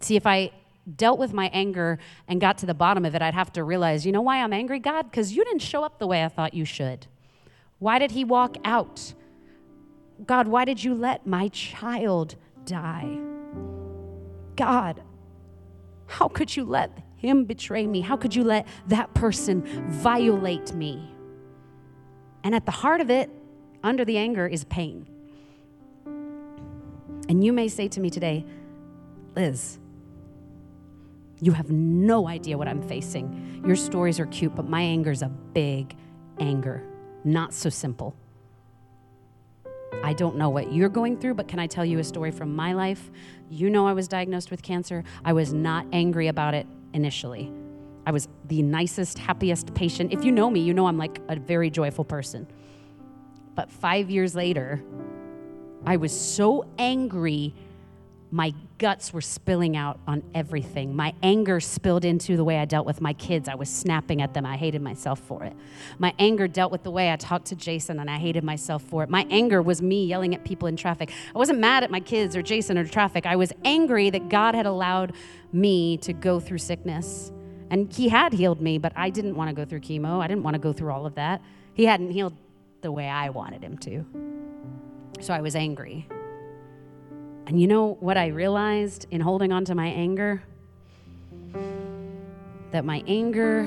See, 0.00 0.16
if 0.16 0.26
I 0.26 0.52
dealt 0.96 1.18
with 1.18 1.32
my 1.32 1.50
anger 1.52 1.98
and 2.28 2.40
got 2.40 2.58
to 2.58 2.66
the 2.66 2.74
bottom 2.74 3.04
of 3.04 3.14
it, 3.14 3.22
I'd 3.22 3.34
have 3.34 3.52
to 3.54 3.64
realize, 3.64 4.06
you 4.06 4.12
know 4.12 4.22
why 4.22 4.42
I'm 4.42 4.52
angry, 4.52 4.78
God? 4.78 5.10
Because 5.10 5.32
you 5.32 5.44
didn't 5.44 5.62
show 5.62 5.84
up 5.84 5.98
the 5.98 6.06
way 6.06 6.24
I 6.24 6.28
thought 6.28 6.54
you 6.54 6.64
should. 6.64 7.06
Why 7.78 7.98
did 7.98 8.10
he 8.10 8.24
walk 8.24 8.56
out? 8.64 9.14
God, 10.26 10.48
why 10.48 10.64
did 10.64 10.82
you 10.84 10.94
let 10.94 11.26
my 11.26 11.48
child 11.48 12.36
die? 12.64 13.18
God, 14.56 15.02
how 16.06 16.28
could 16.28 16.54
you 16.54 16.64
let 16.64 16.90
him 17.20 17.44
betray 17.44 17.86
me? 17.86 18.00
How 18.00 18.16
could 18.16 18.34
you 18.34 18.42
let 18.44 18.66
that 18.86 19.12
person 19.12 19.62
violate 19.90 20.72
me? 20.72 21.14
And 22.42 22.54
at 22.54 22.64
the 22.64 22.72
heart 22.72 23.02
of 23.02 23.10
it, 23.10 23.30
under 23.84 24.06
the 24.06 24.16
anger, 24.16 24.46
is 24.46 24.64
pain. 24.64 25.06
And 27.28 27.44
you 27.44 27.52
may 27.52 27.68
say 27.68 27.88
to 27.88 28.00
me 28.00 28.08
today, 28.08 28.46
Liz, 29.36 29.78
you 31.42 31.52
have 31.52 31.70
no 31.70 32.26
idea 32.26 32.56
what 32.56 32.68
I'm 32.68 32.82
facing. 32.82 33.62
Your 33.66 33.76
stories 33.76 34.18
are 34.18 34.26
cute, 34.26 34.56
but 34.56 34.66
my 34.66 34.80
anger 34.80 35.10
is 35.10 35.20
a 35.20 35.28
big 35.28 35.94
anger, 36.38 36.82
not 37.22 37.52
so 37.52 37.68
simple. 37.68 38.16
I 40.02 40.14
don't 40.14 40.36
know 40.36 40.48
what 40.48 40.72
you're 40.72 40.88
going 40.88 41.18
through, 41.18 41.34
but 41.34 41.48
can 41.48 41.58
I 41.58 41.66
tell 41.66 41.84
you 41.84 41.98
a 41.98 42.04
story 42.04 42.30
from 42.30 42.56
my 42.56 42.72
life? 42.72 43.10
You 43.50 43.68
know, 43.68 43.86
I 43.86 43.92
was 43.92 44.08
diagnosed 44.08 44.50
with 44.50 44.62
cancer. 44.62 45.04
I 45.22 45.34
was 45.34 45.52
not 45.52 45.84
angry 45.92 46.28
about 46.28 46.54
it 46.54 46.66
initially. 46.92 47.52
I 48.06 48.12
was 48.12 48.28
the 48.46 48.62
nicest, 48.62 49.18
happiest 49.18 49.74
patient. 49.74 50.12
If 50.12 50.24
you 50.24 50.32
know 50.32 50.50
me, 50.50 50.60
you 50.60 50.74
know 50.74 50.86
I'm 50.86 50.98
like 50.98 51.20
a 51.28 51.36
very 51.36 51.70
joyful 51.70 52.04
person. 52.04 52.46
But 53.54 53.70
five 53.70 54.10
years 54.10 54.34
later, 54.34 54.82
I 55.84 55.96
was 55.96 56.18
so 56.18 56.66
angry, 56.78 57.54
my 58.32 58.54
guts 58.78 59.12
were 59.12 59.20
spilling 59.20 59.76
out 59.76 59.98
on 60.06 60.22
everything. 60.34 60.94
My 60.94 61.12
anger 61.22 61.58
spilled 61.58 62.04
into 62.04 62.36
the 62.36 62.44
way 62.44 62.58
I 62.58 62.64
dealt 62.64 62.86
with 62.86 63.00
my 63.00 63.12
kids. 63.12 63.48
I 63.48 63.56
was 63.56 63.68
snapping 63.68 64.22
at 64.22 64.34
them. 64.34 64.46
I 64.46 64.56
hated 64.56 64.82
myself 64.82 65.18
for 65.18 65.42
it. 65.42 65.52
My 65.98 66.14
anger 66.18 66.46
dealt 66.46 66.70
with 66.70 66.84
the 66.84 66.92
way 66.92 67.12
I 67.12 67.16
talked 67.16 67.46
to 67.46 67.56
Jason, 67.56 67.98
and 67.98 68.08
I 68.08 68.18
hated 68.18 68.44
myself 68.44 68.82
for 68.82 69.02
it. 69.02 69.10
My 69.10 69.26
anger 69.30 69.60
was 69.62 69.82
me 69.82 70.06
yelling 70.06 70.34
at 70.34 70.44
people 70.44 70.68
in 70.68 70.76
traffic. 70.76 71.10
I 71.34 71.38
wasn't 71.38 71.58
mad 71.58 71.82
at 71.82 71.90
my 71.90 72.00
kids 72.00 72.36
or 72.36 72.42
Jason 72.42 72.78
or 72.78 72.84
traffic. 72.86 73.26
I 73.26 73.34
was 73.36 73.52
angry 73.64 74.10
that 74.10 74.28
God 74.28 74.54
had 74.54 74.66
allowed 74.66 75.14
me 75.52 75.96
to 75.98 76.12
go 76.12 76.38
through 76.38 76.58
sickness. 76.58 77.32
And 77.70 77.92
He 77.92 78.08
had 78.08 78.32
healed 78.32 78.60
me, 78.60 78.78
but 78.78 78.92
I 78.94 79.10
didn't 79.10 79.34
want 79.34 79.48
to 79.48 79.54
go 79.54 79.64
through 79.64 79.80
chemo. 79.80 80.20
I 80.20 80.28
didn't 80.28 80.44
want 80.44 80.54
to 80.54 80.60
go 80.60 80.72
through 80.72 80.92
all 80.92 81.04
of 81.04 81.16
that. 81.16 81.42
He 81.74 81.84
hadn't 81.84 82.10
healed 82.10 82.34
the 82.80 82.92
way 82.92 83.08
I 83.08 83.30
wanted 83.30 83.62
Him 83.62 83.76
to. 83.78 84.06
So 85.20 85.34
I 85.34 85.40
was 85.40 85.56
angry. 85.56 86.06
And 87.50 87.60
you 87.60 87.66
know 87.66 87.96
what 87.98 88.16
I 88.16 88.28
realized 88.28 89.08
in 89.10 89.20
holding 89.20 89.50
on 89.50 89.64
to 89.64 89.74
my 89.74 89.88
anger? 89.88 90.40
That 92.70 92.84
my 92.84 93.02
anger 93.08 93.64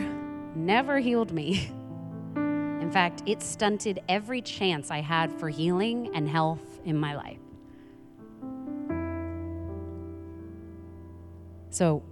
never 0.56 1.00
healed 1.00 1.34
me. 1.34 1.70
In 2.38 2.90
fact, 2.94 3.24
it 3.26 3.42
stunted 3.42 4.02
every 4.08 4.42
chance 4.42 4.90
I 4.90 5.02
had 5.02 5.34
for 5.34 5.50
healing 5.50 6.12
and 6.16 6.30
health 6.30 6.62
in 6.86 6.98
my 6.98 7.14
life. 7.14 7.40
So 11.70 12.04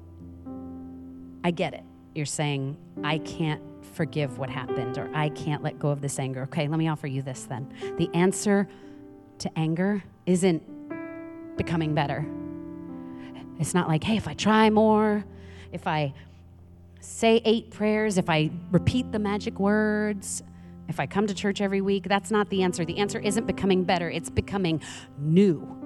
I 1.46 1.52
get 1.52 1.74
it. 1.74 1.84
You're 2.14 2.26
saying, 2.26 2.76
I 3.02 3.20
can't 3.20 3.62
forgive 3.94 4.40
what 4.40 4.50
happened 4.50 4.98
or 4.98 5.10
I 5.16 5.30
can't 5.30 5.64
let 5.64 5.80
go 5.80 5.88
of 5.88 6.02
this 6.02 6.20
anger. 6.20 6.42
Okay, 6.44 6.68
let 6.68 6.80
me 6.80 6.90
offer 6.90 7.08
you 7.08 7.22
this 7.22 7.46
then. 7.46 7.74
The 7.98 8.10
answer 8.14 8.68
to 9.38 9.58
anger 9.58 10.04
isn't 10.26 10.62
becoming 11.63 11.93
better. 11.93 12.26
It's 13.60 13.76
not 13.76 13.88
like, 13.88 14.04
hey, 14.04 14.17
if 14.17 14.28
I 14.28 14.34
try 14.34 14.71
more, 14.71 15.24
if 15.71 15.86
I 15.86 16.13
say 17.00 17.39
eight 17.45 17.69
prayers, 17.69 18.17
if 18.17 18.30
I 18.30 18.50
repeat 18.71 19.12
the 19.12 19.19
magic 19.19 19.60
words, 19.60 20.41
if 20.88 21.00
I 21.00 21.06
come 21.06 21.28
to 21.28 21.36
church 21.36 21.62
every 21.62 21.82
week, 21.82 22.08
that's 22.08 22.32
not 22.32 22.50
the 22.50 22.63
answer. 22.63 22.84
The 22.84 22.97
answer 22.97 23.19
isn't 23.19 23.45
becoming 23.45 23.84
better, 23.84 24.10
it's 24.10 24.32
becoming 24.32 24.82
new. 25.19 25.78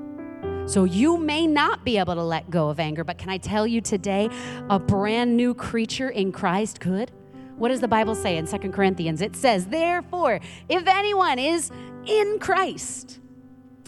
So 0.65 0.85
you 0.85 1.17
may 1.17 1.45
not 1.45 1.83
be 1.83 1.97
able 1.97 2.15
to 2.15 2.23
let 2.23 2.49
go 2.49 2.69
of 2.69 2.79
anger, 2.79 3.03
but 3.03 3.17
can 3.17 3.29
I 3.29 3.38
tell 3.38 3.67
you 3.67 3.81
today, 3.81 4.29
a 4.69 4.79
brand 4.79 5.35
new 5.35 5.53
creature 5.53 6.09
in 6.09 6.31
Christ 6.31 6.79
could? 6.79 7.11
What 7.57 7.69
does 7.69 7.81
the 7.81 7.88
Bible 7.88 8.15
say 8.15 8.38
in 8.38 8.47
Second 8.47 8.71
Corinthians? 8.71 9.21
It 9.21 9.35
says, 9.35 9.67
Therefore, 9.67 10.39
if 10.69 10.88
anyone 10.88 11.38
is 11.38 11.69
in 12.05 12.39
Christ, 12.39 13.19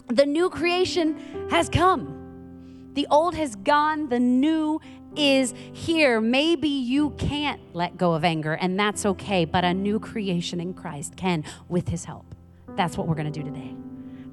the 0.08 0.26
new 0.26 0.50
creation 0.50 1.48
has 1.50 1.68
come. 1.68 2.90
The 2.94 3.06
old 3.10 3.34
has 3.34 3.54
gone, 3.56 4.08
the 4.08 4.18
new 4.18 4.80
is 5.16 5.54
here. 5.72 6.20
Maybe 6.20 6.68
you 6.68 7.10
can't 7.10 7.60
let 7.74 7.96
go 7.96 8.14
of 8.14 8.24
anger, 8.24 8.54
and 8.54 8.78
that's 8.78 9.06
okay, 9.06 9.44
but 9.44 9.64
a 9.64 9.74
new 9.74 10.00
creation 10.00 10.60
in 10.60 10.74
Christ 10.74 11.16
can 11.16 11.44
with 11.68 11.88
his 11.88 12.04
help. 12.04 12.34
That's 12.76 12.96
what 12.96 13.06
we're 13.06 13.14
going 13.14 13.32
to 13.32 13.42
do 13.42 13.44
today. 13.44 13.74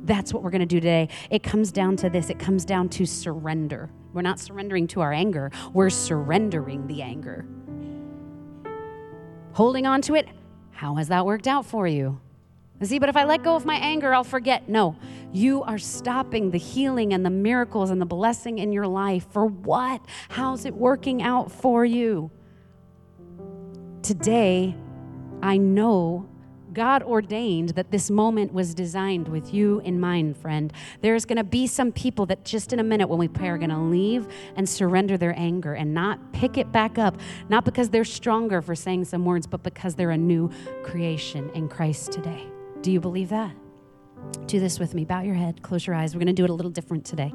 That's 0.04 0.34
what 0.34 0.44
we're 0.44 0.52
going 0.52 0.62
to 0.62 0.66
do 0.68 0.80
today. 0.80 1.10
It 1.30 1.44
comes 1.44 1.72
down 1.72 1.98
to 1.98 2.10
this 2.10 2.30
it 2.30 2.40
comes 2.40 2.64
down 2.64 2.90
to 2.90 3.06
surrender. 3.06 3.90
We're 4.14 4.22
not 4.22 4.40
surrendering 4.40 4.88
to 4.88 5.02
our 5.02 5.12
anger, 5.12 5.52
we're 5.74 5.90
surrendering 5.90 6.88
the 6.88 7.02
anger. 7.02 7.46
Holding 9.54 9.86
on 9.86 10.02
to 10.04 10.16
it, 10.16 10.28
how 10.72 10.96
has 10.96 11.08
that 11.08 11.26
worked 11.26 11.48
out 11.48 11.66
for 11.66 11.88
you? 11.88 12.20
See, 12.84 13.00
but 13.00 13.08
if 13.08 13.16
I 13.16 13.24
let 13.24 13.42
go 13.42 13.56
of 13.56 13.66
my 13.66 13.76
anger, 13.76 14.14
I'll 14.14 14.26
forget. 14.26 14.68
No, 14.68 14.98
you 15.32 15.64
are 15.64 15.78
stopping 15.78 16.52
the 16.52 16.58
healing 16.58 17.14
and 17.14 17.26
the 17.26 17.30
miracles 17.30 17.90
and 17.90 18.02
the 18.02 18.06
blessing 18.06 18.60
in 18.60 18.72
your 18.74 18.86
life. 18.86 19.26
For 19.32 19.46
what? 19.46 20.02
How's 20.30 20.66
it 20.66 20.74
working 20.74 21.24
out 21.24 21.52
for 21.52 21.86
you? 21.86 22.32
Today, 24.02 24.76
I 25.42 25.58
know 25.58 26.30
God 26.74 27.02
ordained 27.04 27.70
that 27.70 27.90
this 27.90 28.12
moment 28.12 28.54
was 28.54 28.74
designed 28.74 29.30
with 29.30 29.54
you 29.54 29.80
in 29.80 29.98
mind, 29.98 30.36
friend. 30.36 30.74
There's 31.02 31.24
going 31.24 31.38
to 31.38 31.44
be 31.46 31.68
some 31.68 31.94
people 31.94 32.26
that 32.26 32.44
just 32.44 32.74
in 32.74 32.80
a 32.80 32.84
minute 32.84 33.08
when 33.08 33.18
we 33.18 33.30
pray 33.30 33.48
are 33.48 33.58
going 33.58 33.70
to 33.70 33.80
leave 33.80 34.28
and 34.58 34.68
surrender 34.68 35.18
their 35.18 35.34
anger 35.40 35.74
and 35.74 35.94
not 35.94 36.34
pick 36.34 36.58
it 36.58 36.74
back 36.74 36.98
up, 36.98 37.18
not 37.48 37.64
because 37.64 37.90
they're 37.90 38.04
stronger 38.04 38.62
for 38.62 38.76
saying 38.76 39.06
some 39.06 39.24
words, 39.24 39.48
but 39.48 39.64
because 39.64 39.96
they're 39.96 40.12
a 40.12 40.18
new 40.18 40.52
creation 40.84 41.50
in 41.52 41.70
Christ 41.70 42.12
today. 42.12 42.46
Do 42.86 42.92
you 42.92 43.00
believe 43.00 43.30
that? 43.30 43.52
Do 44.46 44.60
this 44.60 44.78
with 44.78 44.94
me. 44.94 45.06
Bow 45.06 45.22
your 45.22 45.34
head, 45.34 45.64
close 45.64 45.88
your 45.88 45.96
eyes. 45.96 46.14
We're 46.14 46.20
going 46.20 46.28
to 46.28 46.34
do 46.34 46.44
it 46.44 46.52
a 46.52 46.54
little 46.54 46.70
different 46.70 47.04
today. 47.04 47.30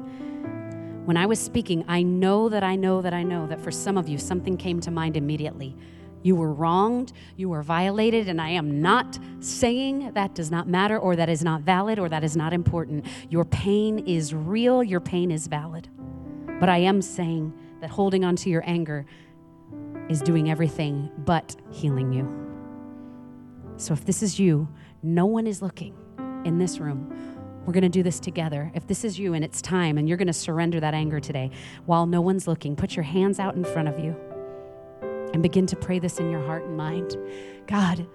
When 1.03 1.17
I 1.17 1.25
was 1.25 1.41
speaking, 1.41 1.83
I 1.89 2.03
know 2.03 2.47
that 2.47 2.63
I 2.63 2.77
know 2.77 3.01
that 3.01 3.13
I 3.13 3.23
know 3.23 3.47
that 3.47 3.59
for 3.59 3.69
some 3.69 3.97
of 3.97 4.07
you, 4.07 4.17
something 4.17 4.55
came 4.55 4.79
to 4.79 4.91
mind 4.91 5.17
immediately. 5.17 5.75
You 6.23 6.37
were 6.37 6.53
wronged, 6.53 7.11
you 7.35 7.49
were 7.49 7.63
violated, 7.63 8.29
and 8.29 8.39
I 8.39 8.51
am 8.51 8.81
not 8.81 9.19
saying 9.41 10.13
that 10.13 10.35
does 10.35 10.51
not 10.51 10.69
matter 10.69 10.97
or 10.97 11.17
that 11.17 11.27
is 11.27 11.43
not 11.43 11.63
valid 11.63 11.99
or 11.99 12.07
that 12.07 12.23
is 12.23 12.37
not 12.37 12.53
important. 12.53 13.05
Your 13.29 13.43
pain 13.43 14.07
is 14.07 14.33
real, 14.33 14.81
your 14.81 15.01
pain 15.01 15.31
is 15.31 15.47
valid. 15.47 15.89
But 16.61 16.69
I 16.69 16.77
am 16.77 17.01
saying 17.01 17.51
that 17.81 17.89
holding 17.89 18.23
on 18.23 18.37
to 18.37 18.49
your 18.49 18.63
anger 18.65 19.05
is 20.07 20.21
doing 20.21 20.49
everything 20.49 21.11
but 21.25 21.57
healing 21.71 22.13
you. 22.13 22.41
So 23.75 23.93
if 23.93 24.05
this 24.05 24.23
is 24.23 24.39
you, 24.39 24.69
no 25.03 25.25
one 25.25 25.47
is 25.47 25.61
looking 25.61 25.95
in 26.45 26.57
this 26.57 26.79
room. 26.79 27.11
We're 27.65 27.73
going 27.73 27.83
to 27.83 27.89
do 27.89 28.03
this 28.03 28.19
together. 28.19 28.71
If 28.73 28.87
this 28.87 29.03
is 29.03 29.19
you 29.19 29.33
and 29.33 29.43
it's 29.43 29.61
time 29.61 29.97
and 29.97 30.07
you're 30.07 30.17
going 30.17 30.27
to 30.27 30.33
surrender 30.33 30.79
that 30.79 30.93
anger 30.93 31.19
today 31.19 31.51
while 31.85 32.05
no 32.05 32.21
one's 32.21 32.47
looking, 32.47 32.75
put 32.75 32.95
your 32.95 33.03
hands 33.03 33.39
out 33.39 33.55
in 33.55 33.63
front 33.63 33.87
of 33.87 33.99
you 33.99 34.15
and 35.33 35.41
begin 35.43 35.65
to 35.67 35.75
pray 35.75 35.99
this 35.99 36.19
in 36.19 36.29
your 36.29 36.43
heart 36.45 36.65
and 36.65 36.75
mind. 36.75 37.15
God, 37.67 38.07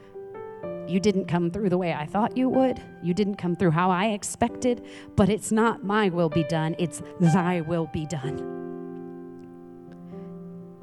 you 0.88 1.00
didn't 1.00 1.26
come 1.26 1.50
through 1.50 1.70
the 1.70 1.78
way 1.78 1.92
I 1.92 2.06
thought 2.06 2.36
you 2.36 2.48
would. 2.48 2.80
You 3.02 3.14
didn't 3.14 3.36
come 3.36 3.56
through 3.56 3.72
how 3.72 3.90
I 3.90 4.06
expected, 4.06 4.84
but 5.16 5.28
it's 5.28 5.50
not 5.50 5.84
my 5.84 6.08
will 6.08 6.28
be 6.28 6.44
done, 6.44 6.76
it's 6.78 7.02
thy 7.20 7.60
will 7.60 7.88
be 7.92 8.06
done. 8.06 8.52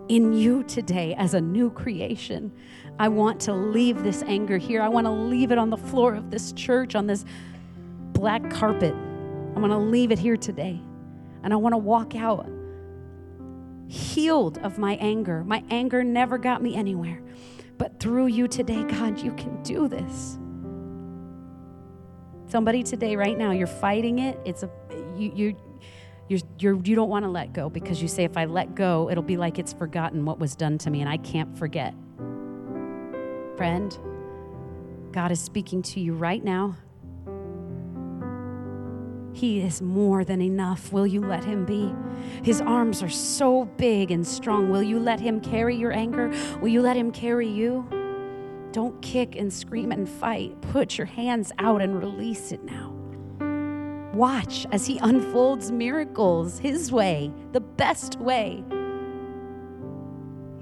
In 0.09 0.33
you 0.33 0.63
today, 0.63 1.15
as 1.15 1.33
a 1.33 1.39
new 1.39 1.69
creation, 1.69 2.51
I 2.99 3.07
want 3.07 3.41
to 3.41 3.53
leave 3.53 4.03
this 4.03 4.23
anger 4.23 4.57
here. 4.57 4.81
I 4.81 4.89
want 4.89 5.05
to 5.05 5.11
leave 5.11 5.51
it 5.51 5.57
on 5.57 5.69
the 5.69 5.77
floor 5.77 6.13
of 6.13 6.31
this 6.31 6.51
church, 6.53 6.95
on 6.95 7.07
this 7.07 7.25
black 8.13 8.49
carpet. 8.51 8.93
I 8.93 9.59
want 9.59 9.71
to 9.71 9.77
leave 9.77 10.11
it 10.11 10.19
here 10.19 10.37
today. 10.37 10.79
And 11.43 11.53
I 11.53 11.57
want 11.57 11.73
to 11.73 11.77
walk 11.77 12.15
out 12.15 12.47
healed 13.87 14.57
of 14.59 14.77
my 14.77 14.95
anger. 14.95 15.43
My 15.43 15.63
anger 15.69 16.03
never 16.03 16.37
got 16.37 16.61
me 16.61 16.75
anywhere. 16.75 17.21
But 17.77 17.99
through 17.99 18.27
you 18.27 18.47
today, 18.47 18.83
God, 18.83 19.19
you 19.19 19.33
can 19.33 19.61
do 19.63 19.87
this. 19.87 20.37
Somebody 22.47 22.83
today, 22.83 23.15
right 23.15 23.37
now, 23.37 23.51
you're 23.51 23.67
fighting 23.67 24.19
it. 24.19 24.39
It's 24.45 24.63
a 24.63 24.69
you 25.17 25.31
you 25.35 25.55
you're, 26.29 26.39
you're, 26.57 26.75
you 26.83 26.95
don't 26.95 27.09
want 27.09 27.25
to 27.25 27.29
let 27.29 27.51
go 27.51 27.69
because 27.69 28.01
you 28.01 28.07
say, 28.07 28.23
if 28.23 28.37
I 28.37 28.45
let 28.45 28.75
go, 28.75 29.09
it'll 29.09 29.23
be 29.23 29.35
like 29.35 29.59
it's 29.59 29.73
forgotten 29.73 30.23
what 30.23 30.39
was 30.39 30.55
done 30.55 30.77
to 30.79 30.89
me, 30.89 31.01
and 31.01 31.09
I 31.09 31.17
can't 31.17 31.57
forget. 31.57 31.93
Friend, 33.57 33.97
God 35.11 35.31
is 35.31 35.39
speaking 35.39 35.81
to 35.83 35.99
you 35.99 36.13
right 36.13 36.43
now. 36.43 36.75
He 39.33 39.61
is 39.61 39.81
more 39.81 40.23
than 40.23 40.41
enough. 40.41 40.91
Will 40.91 41.07
you 41.07 41.21
let 41.21 41.43
him 41.43 41.65
be? 41.65 41.93
His 42.43 42.61
arms 42.61 43.03
are 43.03 43.09
so 43.09 43.65
big 43.77 44.11
and 44.11 44.25
strong. 44.25 44.69
Will 44.69 44.83
you 44.83 44.99
let 44.99 45.19
him 45.19 45.39
carry 45.39 45.75
your 45.75 45.91
anger? 45.91 46.31
Will 46.61 46.69
you 46.69 46.81
let 46.81 46.95
him 46.95 47.11
carry 47.11 47.47
you? 47.47 47.87
Don't 48.71 48.99
kick 49.01 49.35
and 49.35 49.51
scream 49.51 49.91
and 49.91 50.09
fight. 50.09 50.59
Put 50.61 50.97
your 50.97 51.05
hands 51.05 51.51
out 51.59 51.81
and 51.81 51.99
release 51.99 52.51
it 52.51 52.63
now. 52.63 52.91
Watch 54.13 54.65
as 54.71 54.85
he 54.85 54.97
unfolds 54.99 55.71
miracles 55.71 56.59
his 56.59 56.91
way, 56.91 57.31
the 57.51 57.61
best 57.61 58.19
way. 58.19 58.63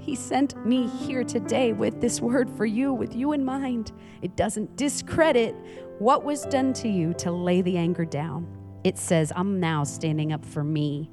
He 0.02 0.16
sent 0.16 0.56
me 0.66 0.88
here 0.88 1.22
today 1.22 1.72
with 1.72 2.00
this 2.00 2.20
word 2.20 2.50
for 2.50 2.66
you, 2.66 2.92
with 2.92 3.14
you 3.14 3.34
in 3.34 3.44
mind. 3.44 3.92
It 4.20 4.34
doesn't 4.34 4.76
discredit 4.76 5.54
what 6.00 6.24
was 6.24 6.42
done 6.46 6.72
to 6.74 6.88
you 6.88 7.14
to 7.14 7.30
lay 7.30 7.62
the 7.62 7.76
anger 7.76 8.04
down. 8.04 8.48
It 8.82 8.98
says, 8.98 9.32
I'm 9.36 9.60
now 9.60 9.84
standing 9.84 10.32
up 10.32 10.44
for 10.44 10.64
me, 10.64 11.08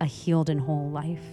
a 0.00 0.06
healed 0.06 0.50
and 0.50 0.60
whole 0.60 0.88
life. 0.88 1.24